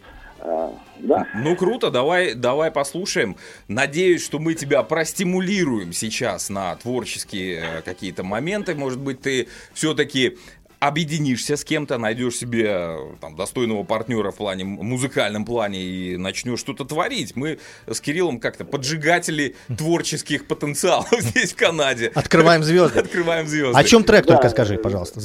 [0.99, 1.27] да.
[1.35, 3.37] Ну круто, давай, давай послушаем.
[3.69, 8.75] Надеюсь, что мы тебя простимулируем сейчас на творческие какие-то моменты.
[8.75, 10.39] Может быть, ты все-таки
[10.83, 16.85] объединишься с кем-то, найдешь себе там, достойного партнера в плане музыкальном плане и начнешь что-то
[16.85, 17.37] творить.
[17.37, 22.11] Мы с Кириллом как-то поджигатели творческих потенциалов здесь в Канаде.
[22.15, 22.99] Открываем звезды.
[22.99, 23.79] Открываем звезды.
[23.79, 25.21] О чем трек только скажи, пожалуйста.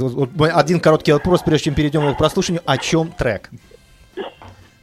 [0.54, 2.62] Один короткий вопрос, прежде чем перейдем к прослушиванию.
[2.66, 3.50] О чем трек?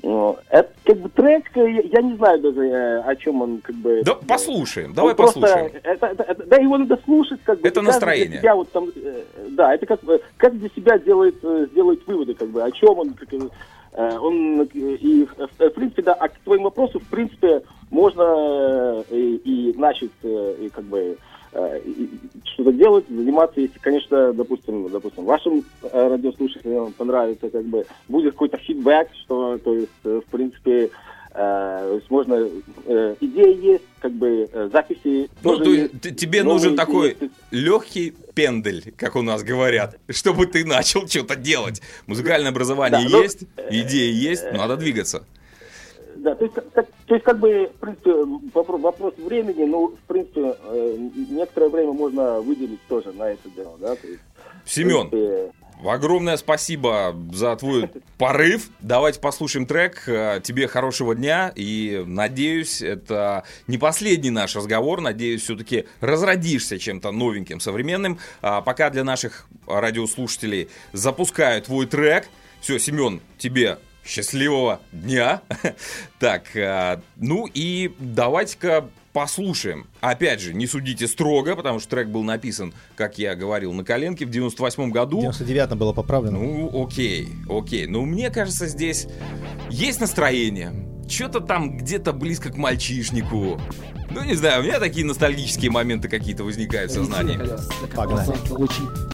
[0.05, 3.75] Ну, это как бы трек, я, я не знаю даже, э, о чем он как
[3.77, 4.03] бы...
[4.05, 5.71] Да послушаем, давай послушаем.
[5.71, 7.67] Просто, это, это, это, да, его надо слушать, как бы.
[7.67, 8.29] Это настроение.
[8.29, 10.01] Для себя, вот, там, э, да, это как,
[10.37, 13.31] как для себя делает, э, делает выводы, как бы, о чем он, как,
[13.97, 20.11] он, и, в принципе, да, а к твоему вопросу, в принципе, можно и, и начать,
[20.23, 21.17] и, как бы, Э,
[22.55, 28.59] что-то делать, заниматься, если, конечно, допустим, допустим, вашим э, радиослушателям понравится, как бы будет какой-то
[28.59, 30.91] фидбэк, что, то есть, э, в принципе,
[31.33, 32.49] то есть можно,
[32.87, 35.29] э, идеи есть, как бы записи.
[35.43, 37.33] Ну, то есть тебе нужен такой есть.
[37.51, 41.83] легкий пендель, как у нас говорят, чтобы ты начал что-то делать.
[42.07, 45.25] Музыкальное образование да, есть, но, идеи есть, надо двигаться.
[46.15, 48.13] Да, то есть, как, то есть, как бы, в принципе,
[48.55, 50.97] вопрос, времени, ну, в принципе, э,
[51.31, 53.95] некоторое время можно выделить тоже на это дело, да.
[53.95, 54.21] То есть,
[54.65, 55.53] Семен, принципе...
[55.87, 58.71] огромное спасибо за твой порыв.
[58.81, 60.09] Давайте послушаем трек.
[60.09, 65.03] Э, тебе хорошего дня и надеюсь, это не последний наш разговор.
[65.03, 68.19] Надеюсь, все-таки разродишься чем-то новеньким, современным.
[68.41, 72.29] А пока для наших радиослушателей запускаю твой трек.
[72.63, 75.43] Все, Семен, тебе счастливого дня.
[76.19, 79.87] так, э, ну и давайте-ка послушаем.
[80.01, 84.27] Опять же, не судите строго, потому что трек был написан, как я говорил, на коленке
[84.27, 85.21] в 98 году.
[85.21, 86.39] В 99-м было поправлено.
[86.39, 87.87] Ну, окей, окей.
[87.87, 89.07] Но мне кажется, здесь
[89.71, 90.73] есть настроение.
[91.09, 93.61] Что-то там где-то близко к мальчишнику.
[94.11, 97.39] Ну, не знаю, у меня такие ностальгические моменты какие-то возникают в сознании.
[97.95, 99.14] Погнали.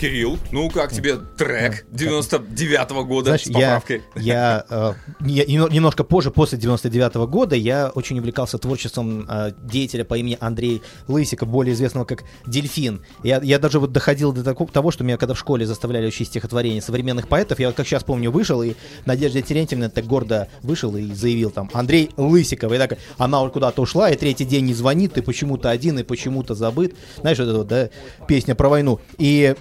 [0.00, 4.02] Кирилл, ну как тебе трек 99-го года Знаешь, с поправкой?
[4.16, 4.92] Я, я, э,
[5.26, 10.80] я немножко позже, после 99-го года, я очень увлекался творчеством э, деятеля по имени Андрей
[11.06, 13.04] Лысиков, более известного как Дельфин.
[13.22, 16.28] Я, я даже вот доходил до такого, того, что меня когда в школе заставляли учить
[16.28, 21.12] стихотворения современных поэтов, я как сейчас помню вышел, и Надежда Терентьевна так гордо вышел и
[21.12, 22.72] заявил там Андрей Лысиков.
[22.72, 26.54] И так она куда-то ушла, и третий день не звонит, ты почему-то один и почему-то
[26.54, 26.94] забыт.
[27.18, 27.90] Знаешь, вот эта вот, да,
[28.26, 28.98] песня про войну.
[29.18, 29.54] И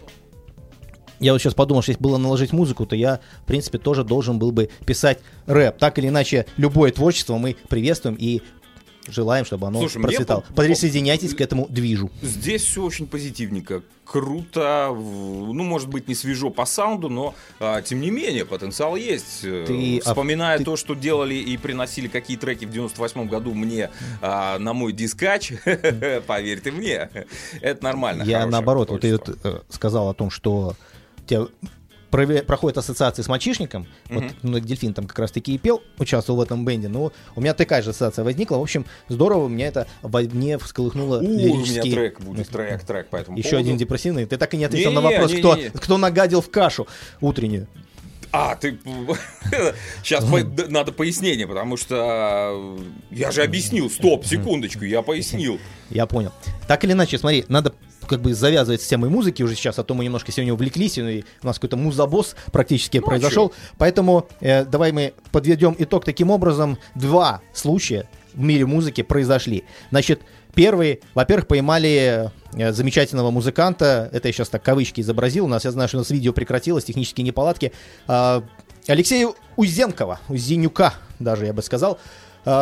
[1.19, 4.39] я вот сейчас подумал, что если было наложить музыку, то я, в принципе, тоже должен
[4.39, 5.77] был бы писать рэп.
[5.77, 8.41] Так или иначе, любое творчество мы приветствуем и
[9.07, 10.43] желаем, чтобы оно Слушай, процветало.
[10.49, 10.67] Мне...
[10.67, 12.09] Присоединяйтесь к этому движу.
[12.21, 13.81] Здесь все очень позитивненько.
[14.05, 14.89] Круто.
[14.91, 19.41] Ну, может быть, не свежо по саунду, но а, тем не менее, потенциал есть.
[19.43, 23.91] Э, ты, Вспоминая а, то, что делали и приносили какие треки в 98 году мне
[24.21, 25.53] а, на мой дискач,
[26.27, 27.09] поверь ты мне,
[27.61, 28.23] это нормально.
[28.23, 30.75] Я наоборот, вот ты вот, э, сказал о том, что
[31.29, 31.47] тебя
[32.11, 34.13] проходит ассоциация с мальчишником, mm-hmm.
[34.13, 37.41] вот ну, Дельфин там как раз таки и пел, участвовал в этом бенде, но у
[37.41, 41.81] меня такая же ассоциация возникла, в общем, здорово, меня это во мне всколыхнуло У, лирический...
[41.81, 43.67] у меня трек будет, трек, трек по этому Еще поводу.
[43.67, 46.41] один депрессивный, ты так и не ответил не, на вопрос, не, кто, не, кто нагадил
[46.41, 46.87] в кашу
[47.21, 47.67] утреннюю.
[48.31, 48.77] А, ты...
[50.03, 50.23] Сейчас
[50.69, 52.77] надо пояснение, потому что
[53.09, 53.89] я же объяснил.
[53.89, 55.59] Стоп, секундочку, я пояснил.
[55.89, 56.31] Я понял.
[56.67, 57.73] Так или иначе, смотри, надо
[58.09, 61.23] как бы завязывать с темой музыки уже сейчас, а то мы немножко сегодня увлеклись, и
[61.41, 63.53] у нас какой-то музабос практически ну, а произошел.
[63.55, 66.77] А Поэтому э, давай мы подведем итог таким образом.
[66.95, 69.63] Два случая в мире музыки произошли.
[69.91, 70.21] Значит,
[70.55, 75.71] Первый, во-первых, поймали э, замечательного музыканта, это я сейчас так кавычки изобразил, у нас, я
[75.71, 77.71] знаю, что у нас видео прекратилось, технические неполадки,
[78.07, 78.41] э,
[78.87, 81.99] Алексея Узенкова, Узенюка даже, я бы сказал,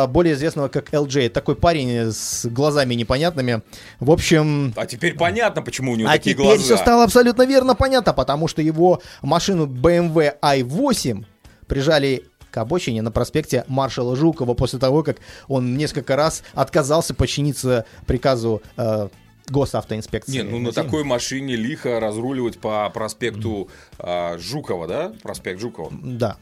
[0.08, 1.30] более известного как LJ.
[1.30, 3.62] Такой парень с глазами непонятными.
[4.00, 4.72] В общем...
[4.76, 6.52] А теперь понятно, почему у него а такие глаза.
[6.52, 11.24] А теперь все стало абсолютно верно понятно, потому что его машину BMW i8
[11.66, 17.84] прижали к обочине на проспекте маршала Жукова после того, как он несколько раз отказался подчиниться
[18.06, 19.08] приказу э,
[19.48, 20.32] госавтоинспекции.
[20.32, 25.12] Нет, ну на такой машине лихо разруливать по проспекту э, Жукова, да?
[25.22, 25.92] Проспект Жукова.
[26.02, 26.36] Да.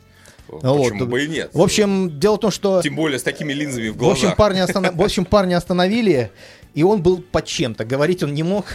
[0.49, 1.09] Почему вот.
[1.09, 1.51] бы и нет?
[1.53, 2.83] В общем, дело в том, что...
[2.83, 4.19] Тем более с такими линзами в глазах.
[4.19, 4.95] В общем, парня, останов...
[4.95, 6.31] в общем, парня остановили,
[6.75, 7.85] и он был под чем-то.
[7.85, 8.67] Говорить он не мог.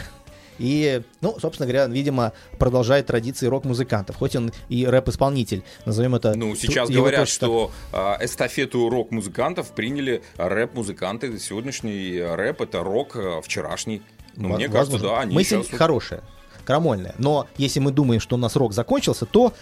[0.60, 6.36] И, ну, собственно говоря, видимо, продолжает традиции рок-музыкантов, хоть он и рэп-исполнитель, назовем это.
[6.36, 11.40] Ну, сейчас его говорят, что а, эстафету рок-музыкантов приняли рэп-музыканты.
[11.40, 14.04] Сегодняшний рэп— это рок а, вчерашний.
[14.36, 14.74] Ну, мне Возможно.
[14.74, 15.78] кажется, да, они Мысль сейчас...
[15.80, 16.22] хорошая,
[16.64, 17.16] крамольная.
[17.18, 19.54] Но если мы думаем, что у нас рок закончился, то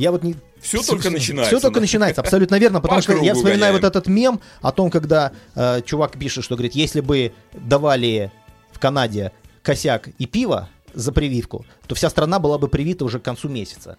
[0.00, 0.34] я вот не...
[0.60, 1.80] Всё только начинается, Все только да.
[1.82, 3.74] начинается, абсолютно верно, потому По что я вспоминаю гоняем.
[3.74, 8.32] вот этот мем о том, когда э, чувак пишет, что говорит, если бы давали
[8.72, 9.32] в Канаде
[9.62, 13.96] косяк и пиво за прививку, то вся страна была бы привита уже к концу месяца.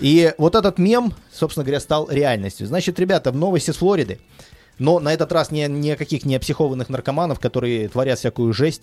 [0.00, 2.66] И вот этот мем, собственно говоря, стал реальностью.
[2.66, 4.20] Значит, ребята, в новости с Флориды,
[4.78, 8.82] но на этот раз не, никаких не психованных наркоманов, которые творят всякую жесть,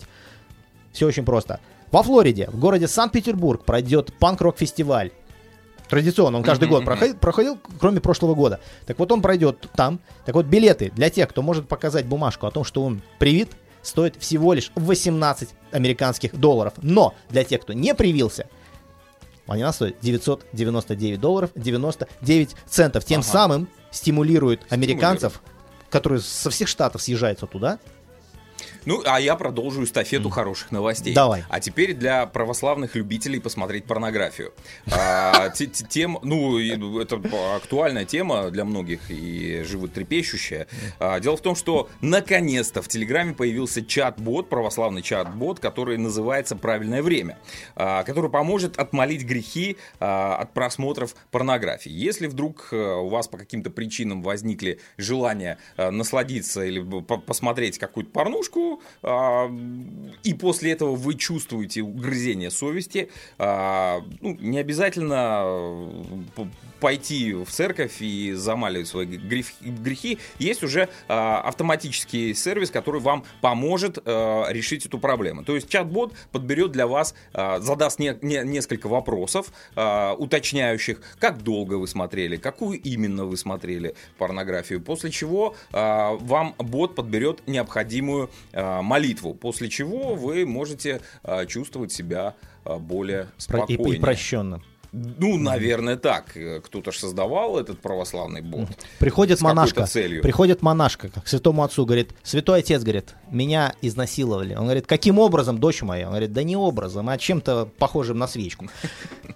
[0.92, 1.60] все очень просто.
[1.92, 5.12] Во Флориде, в городе Санкт-Петербург, пройдет панк-рок-фестиваль.
[5.88, 8.60] Традиционно, он каждый год проходил, проходил, кроме прошлого года.
[8.86, 10.00] Так вот, он пройдет там.
[10.24, 13.50] Так вот, билеты для тех, кто может показать бумажку о том, что он привит,
[13.82, 16.74] стоят всего лишь 18 американских долларов.
[16.82, 18.48] Но для тех, кто не привился,
[19.46, 23.04] они нас стоят 999 долларов 99 центов.
[23.04, 23.28] Тем Ага.
[23.28, 25.40] самым стимулирует американцев,
[25.88, 27.78] которые со всех штатов съезжаются туда,
[28.86, 31.12] Ну, а я продолжу эстафету хороших новостей.
[31.12, 31.44] Давай.
[31.48, 34.54] А теперь для православных любителей посмотреть порнографию.
[34.92, 36.58] А, те- те- Тем, ну,
[37.00, 37.20] это
[37.56, 40.66] актуальная тема для многих и животрепещущая.
[40.98, 47.02] А, Дело в том, что наконец-то в Телеграме появился чат-бот, православный чат-бот, который называется «Правильное
[47.02, 47.38] время»,
[47.74, 51.90] а, который поможет отмолить грехи а, от просмотров порнографии.
[51.90, 56.80] Если вдруг э, у вас по каким-то причинам возникли желания э, насладиться или
[57.26, 59.50] посмотреть какую-то порнушку, а,
[60.24, 65.90] и после этого вы чувствуете угрызение совести, а, ну, не обязательно
[66.34, 66.48] п-
[66.80, 70.18] пойти в церковь и замаливать свои грехи.
[70.38, 75.42] Есть уже а, автоматический сервис, который вам поможет решить эту проблему.
[75.44, 81.42] То есть чат-бот подберет для вас, а, задаст не- не- несколько вопросов, а, уточняющих, как
[81.42, 88.30] долго вы смотрели, какую именно вы смотрели порнографию, после чего а, вам бот подберет необходимую
[88.52, 94.62] а, молитву, после чего вы можете а, чувствовать себя а, более про- и, и прощенно.
[95.18, 96.36] Ну, наверное, так.
[96.36, 98.68] Э, Кто-то же создавал этот православный бот.
[98.98, 100.22] Приходит монашка, целью.
[100.22, 104.54] приходит монашка к святому отцу, говорит, святой отец, говорит, меня изнасиловали.
[104.54, 106.06] Он говорит, каким образом, дочь моя?
[106.06, 108.66] Он говорит, да не образом, а чем-то похожим на свечку.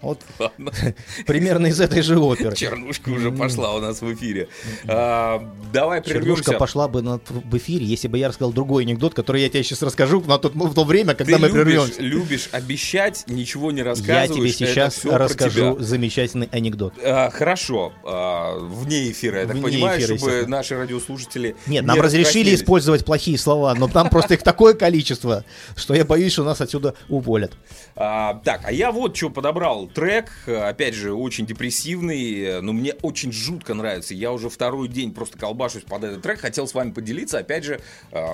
[0.00, 0.18] Вот
[1.26, 2.56] примерно из этой же оперы.
[2.56, 4.48] Чернушка уже пошла у нас в эфире.
[4.86, 6.52] А, давай Чернушка прервемся.
[6.52, 10.22] пошла бы в эфире, если бы я рассказал другой анекдот, который я тебе сейчас расскажу
[10.22, 12.00] на то время, когда мы прервемся.
[12.00, 14.56] любишь обещать, ничего не Я рассказываешь.
[14.56, 15.84] тебе это сейчас про расскажу тебя.
[15.84, 16.94] замечательный анекдот.
[17.04, 21.86] А, хорошо, а, вне эфира, я так Вне понимаю, эфира, чтобы наши радиослушатели Нет, не
[21.86, 25.44] нам разрешили использовать плохие слова, но там просто их такое количество,
[25.76, 27.52] что я боюсь, что нас отсюда уволят.
[27.96, 29.86] А, так, а я вот что подобрал.
[29.86, 34.14] Трек, опять же, очень депрессивный, но мне очень жутко нравится.
[34.14, 36.40] Я уже второй день просто колбашусь под этот трек.
[36.40, 37.80] Хотел с вами поделиться, опять же,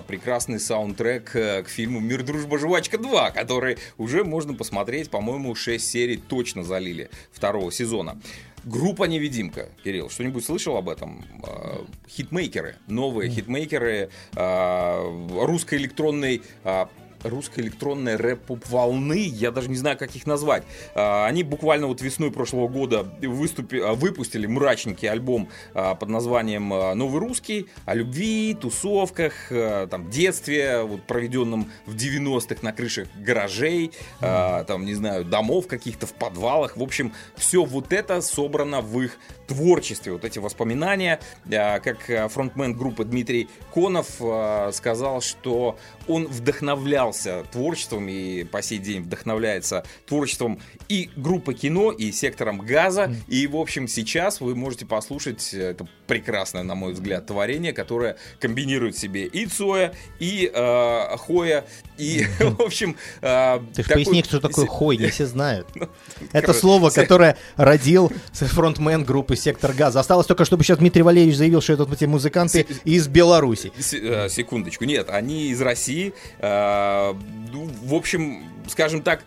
[0.06, 6.16] прекрасный саундтрек к фильму «Мир, дружба, жвачка 2», который уже можно посмотреть, по-моему, 6 серий
[6.16, 6.95] точно залили
[7.32, 8.20] второго сезона.
[8.64, 9.68] Группа «Невидимка».
[9.84, 11.24] Кирилл, что-нибудь слышал об этом?
[11.46, 16.86] Э, Хитмейкеры, новые хитмейкеры э, русской электронной э,
[17.22, 20.64] русской электронной рэп-поп волны, я даже не знаю, как их назвать.
[20.94, 26.68] А, Они буквально вот весной прошлого года выступи- а, выпустили мрачненький альбом а, под названием
[26.68, 34.84] «Новый русский», о любви, тусовках, там, детстве, вот, проведенном в 90-х на крышах гаражей, там,
[34.84, 36.76] не знаю, домов каких-то, в подвалах.
[36.76, 40.12] В общем, все вот это собрано в их творчестве.
[40.12, 41.20] Вот эти воспоминания,
[41.52, 45.78] а, как а, фронтмен группы Дмитрий Конов а, сказал, что
[46.08, 53.14] он вдохновлялся творчеством и по сей день вдохновляется творчеством и группы кино, и сектором газа.
[53.28, 58.94] И, в общем, сейчас вы можете послушать это прекрасное, на мой взгляд, творение, которое комбинирует
[58.94, 61.64] в себе и Цоя, и э, Хоя,
[61.98, 62.96] и, в общем...
[63.22, 65.68] э, Ты же такой- поясни, что такое хой, не все знают.
[66.32, 70.00] Это короче, слово, которое родил фронтмен группы «Сектор газа».
[70.00, 73.72] Осталось только, чтобы сейчас Дмитрий Валерьевич заявил, что это эти музыканты из Беларуси.
[73.78, 76.12] С- э, секундочку, нет, они из России.
[76.38, 77.14] э,
[77.52, 79.24] ну, в общем, скажем так,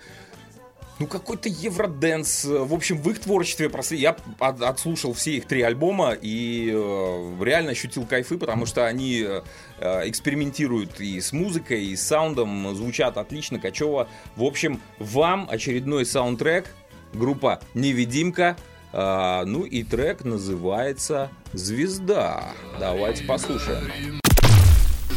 [1.00, 2.44] ну какой-то евроденс.
[2.44, 3.98] В общем, в их творчестве просли...
[4.00, 9.24] я от- отслушал все их три альбома и э, реально ощутил кайфы, потому что они
[9.26, 9.42] э,
[10.10, 14.10] экспериментируют и с музыкой, и с саундом, звучат отлично, качево.
[14.36, 16.66] В общем, вам очередной саундтрек,
[17.14, 18.58] группа «Невидимка»,
[18.94, 22.54] э, ну и трек называется «Звезда».
[22.80, 24.20] Давайте послушаем.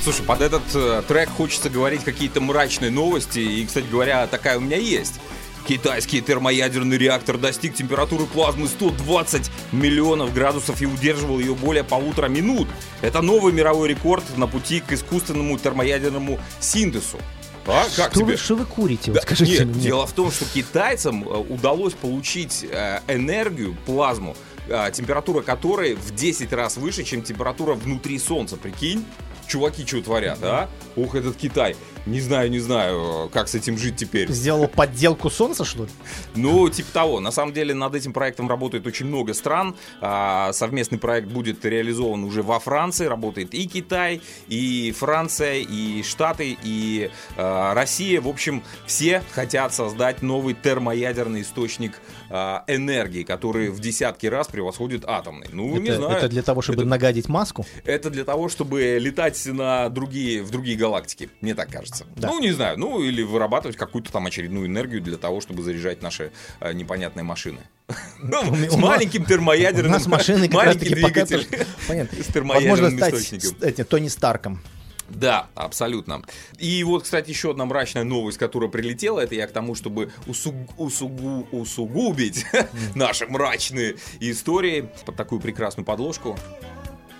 [0.02, 3.38] Слушай, под этот э, трек хочется говорить какие-то мрачные новости.
[3.38, 5.20] И, кстати говоря, такая у меня есть.
[5.66, 12.66] Китайский термоядерный реактор достиг температуры плазмы 120 миллионов градусов и удерживал ее более полутора минут.
[13.00, 17.18] Это новый мировой рекорд на пути к искусственному термоядерному синтезу.
[17.66, 18.24] А, как что, тебе?
[18.32, 19.12] вы, что вы курите?
[19.12, 19.80] Да, Вот скажите нет, мне.
[19.84, 24.36] дело в том, что китайцам э, удалось получить э, энергию, плазму,
[24.68, 28.56] э, температура которой в 10 раз выше, чем температура внутри Солнца.
[28.56, 29.04] Прикинь?
[29.46, 30.68] Чуваки что творят, а?
[30.96, 31.76] Ух, этот Китай.
[32.04, 34.28] Не знаю, не знаю, как с этим жить теперь.
[34.32, 35.90] Сделал подделку солнца, что ли?
[36.34, 37.20] Ну, типа того.
[37.20, 39.76] На самом деле над этим проектом работает очень много стран.
[40.00, 43.06] А, Совместный проект будет реализован уже во Франции.
[43.06, 48.20] Работает и Китай, и Франция, и Штаты, и а, Россия.
[48.20, 52.00] В общем, все хотят создать новый термоядерный источник
[52.30, 55.46] а, энергии, который в десятки раз превосходит атомный.
[55.52, 56.16] Ну, не это, знаю.
[56.16, 57.64] это для того, чтобы Это- нагадить маску?
[57.84, 61.91] это для того, чтобы летать на другие, в другие галактики, мне так кажется.
[62.16, 62.28] Да.
[62.28, 66.32] Ну, не знаю, ну или вырабатывать какую-то там очередную энергию для того, чтобы заряжать наши
[66.60, 67.60] э, непонятные машины.
[68.22, 72.16] Ну, С маленьким термоядерным, У нас машины как раз маленький таки пока двигатель тоже- Понятно.
[72.22, 73.68] с Возможно, термоядерным стать источником.
[73.68, 74.60] этим, Тони Старком.
[75.08, 76.22] Да, абсолютно.
[76.58, 80.70] И вот, кстати, еще одна мрачная новость, которая прилетела, это я к тому, чтобы усуг-
[80.78, 82.46] усугу- усугубить
[82.94, 86.38] наши мрачные истории под такую прекрасную подложку.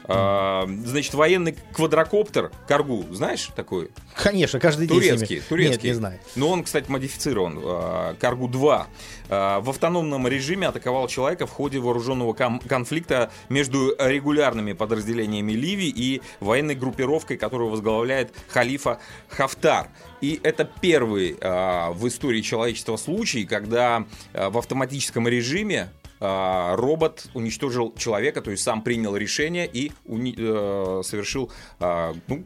[0.05, 3.90] А, значит, военный квадрокоптер Каргу, знаешь такой?
[4.16, 5.14] Конечно, каждый день с ними.
[5.16, 5.74] Турецкий, турецкий.
[5.76, 6.20] Нет, не знаю.
[6.34, 7.59] Но он, кстати, модифицирован.
[7.62, 8.86] а, Каргу-2.
[9.30, 16.20] а, В автономном режиме атаковал человека в ходе вооруженного конфликта между регулярными подразделениями Ливии и
[16.40, 18.98] военной группировкой, которую возглавляет халифа
[19.28, 19.88] Хафтар.
[20.20, 25.90] И это первый в истории человечества случай, когда в автоматическом режиме
[26.24, 31.50] а, робот уничтожил человека, то есть сам принял решение и уни- э, совершил
[31.80, 32.44] а, ну,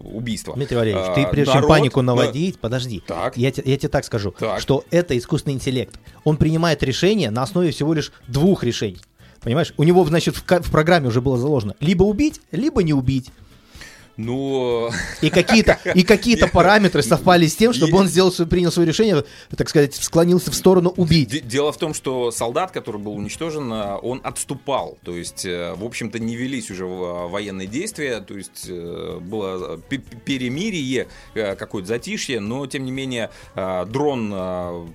[0.00, 0.54] убийство.
[0.54, 2.06] Дмитрий Валерьевич, А, ты прежде чем народ- панику да.
[2.06, 3.02] наводить, подожди.
[3.06, 3.36] Так.
[3.36, 4.60] Я, я тебе так скажу, Так.
[4.60, 6.00] что это искусственный интеллект.
[6.24, 9.00] Он принимает решения на основе всего лишь двух решений.
[9.42, 9.74] Понимаешь?
[9.76, 13.30] У него, значит, в, в программе уже было заложено либо убить, либо не убить.
[14.18, 14.90] Ну,
[15.22, 19.24] И какие-то, и какие-то параметры совпали с тем, чтобы он сделал, принял свое решение,
[19.56, 21.28] так сказать, склонился в сторону убить.
[21.30, 24.98] Де- Дело в том, что солдат, который был уничтожен, э, он отступал.
[25.04, 28.18] То есть, э, в общем-то, не велись уже в- военные действия.
[28.20, 34.32] То есть, э, было пе- перемирие, э, какое-то затишье, но, тем не менее, э, дрон
[34.34, 34.86] э,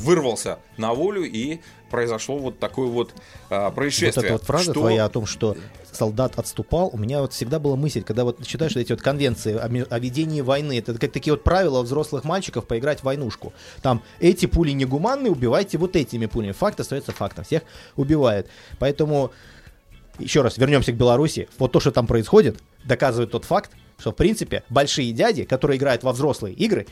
[0.00, 1.60] вырвался на волю и
[1.92, 3.12] произошло вот такое вот
[3.50, 4.24] Вот происшествие.
[4.24, 5.56] эта вот фраза Что- твоя о том, что
[5.92, 9.66] солдат отступал, у меня вот всегда была мысль, когда вот читаешь эти вот конвенции о,
[9.94, 13.52] о ведении войны, это как такие вот правила взрослых мальчиков поиграть в войнушку.
[13.82, 16.52] Там эти пули негуманные, убивайте вот этими пулями.
[16.52, 17.62] Факт остается фактом, всех
[17.96, 18.46] убивают.
[18.78, 19.30] Поэтому,
[20.18, 21.48] еще раз, вернемся к Беларуси.
[21.58, 26.02] Вот то, что там происходит, доказывает тот факт, что, в принципе, большие дяди, которые играют
[26.02, 26.86] во взрослые игры,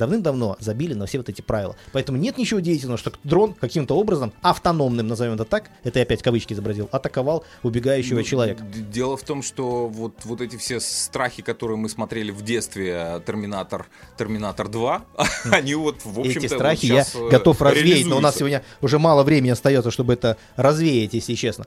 [0.00, 1.76] давным-давно забили на все вот эти правила.
[1.92, 6.22] Поэтому нет ничего удивительного, что дрон каким-то образом, автономным, назовем это так, это я опять
[6.22, 8.64] кавычки изобразил, атаковал убегающего Ну, человека.
[8.64, 13.20] Дело в том, что вот, вот эти все страхи, которые мы смотрели в детстве, э,
[13.26, 13.86] Терминатор,
[14.18, 15.04] Терминатор 2,
[15.52, 18.98] они вот, в общем-то, Эти страхи я э, готов развеять, но у нас сегодня уже
[18.98, 21.66] мало времени остается, чтобы это развеять, если честно.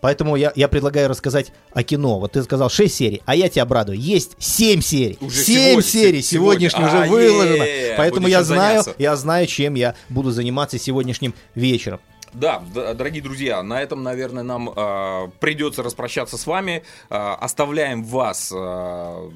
[0.00, 2.18] Поэтому я, я предлагаю рассказать о кино.
[2.18, 3.98] Вот ты сказал 6 серий, а я тебя обрадую.
[3.98, 5.18] Есть 7 серий.
[5.20, 6.70] Уже 7 сегодня, серий сегодня.
[6.70, 7.62] сегодняшние уже А, выложено.
[7.64, 8.94] е-е-е, Поэтому я знаю, заняться.
[8.98, 12.00] я знаю, чем я буду заниматься сегодняшним вечером.
[12.32, 16.82] Да, дорогие друзья, на этом, наверное, нам э, придется распрощаться с вами.
[17.08, 18.56] Э, оставляем вас э,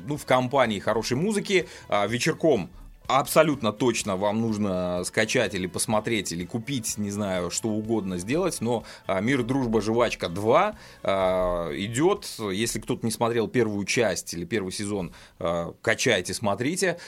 [0.07, 1.67] ну, в компании хорошей музыки.
[1.89, 2.69] Э, вечерком
[3.19, 8.85] абсолютно точно вам нужно скачать или посмотреть, или купить, не знаю, что угодно сделать, но
[9.07, 12.27] э, «Мир, дружба, жвачка 2» э, идет.
[12.53, 16.99] Если кто-то не смотрел первую часть или первый сезон, э, качайте, смотрите.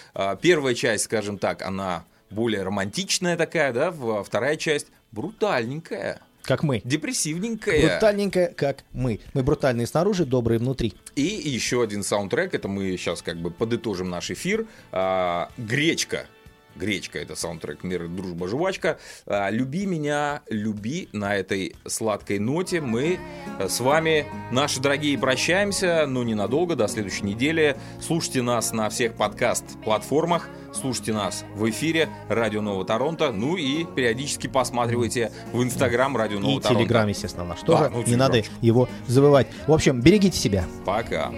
[0.41, 3.93] Первая часть, скажем так, она более романтичная такая, да,
[4.23, 6.81] вторая часть брутальненькая, Как мы.
[6.85, 7.89] депрессивненькая.
[7.89, 9.21] Брутальненько, как мы.
[9.33, 10.95] Мы брутальные снаружи, добрые внутри.
[11.15, 14.67] И еще один саундтрек, это мы сейчас как бы подытожим наш эфир.
[14.91, 16.27] А, Гречка.
[16.75, 18.99] Гречка это саундтрек «Мир, дружба, жвачка».
[19.27, 21.09] А, Люби меня, люби.
[21.13, 23.19] На этой сладкой ноте мы
[23.59, 27.77] э, с вами, наши дорогие, прощаемся, но ненадолго, до следующей недели.
[28.01, 34.47] Слушайте нас на всех подкаст-платформах, слушайте нас в эфире Радио Нового Торонто, ну и периодически
[34.47, 36.81] посматривайте в Инстаграм Радио И Нового Торонто.
[36.81, 37.91] Телеграм, естественно, наш тоже.
[37.91, 39.47] ну, не надо его забывать.
[39.67, 40.65] В общем, берегите себя.
[40.85, 41.31] Пока.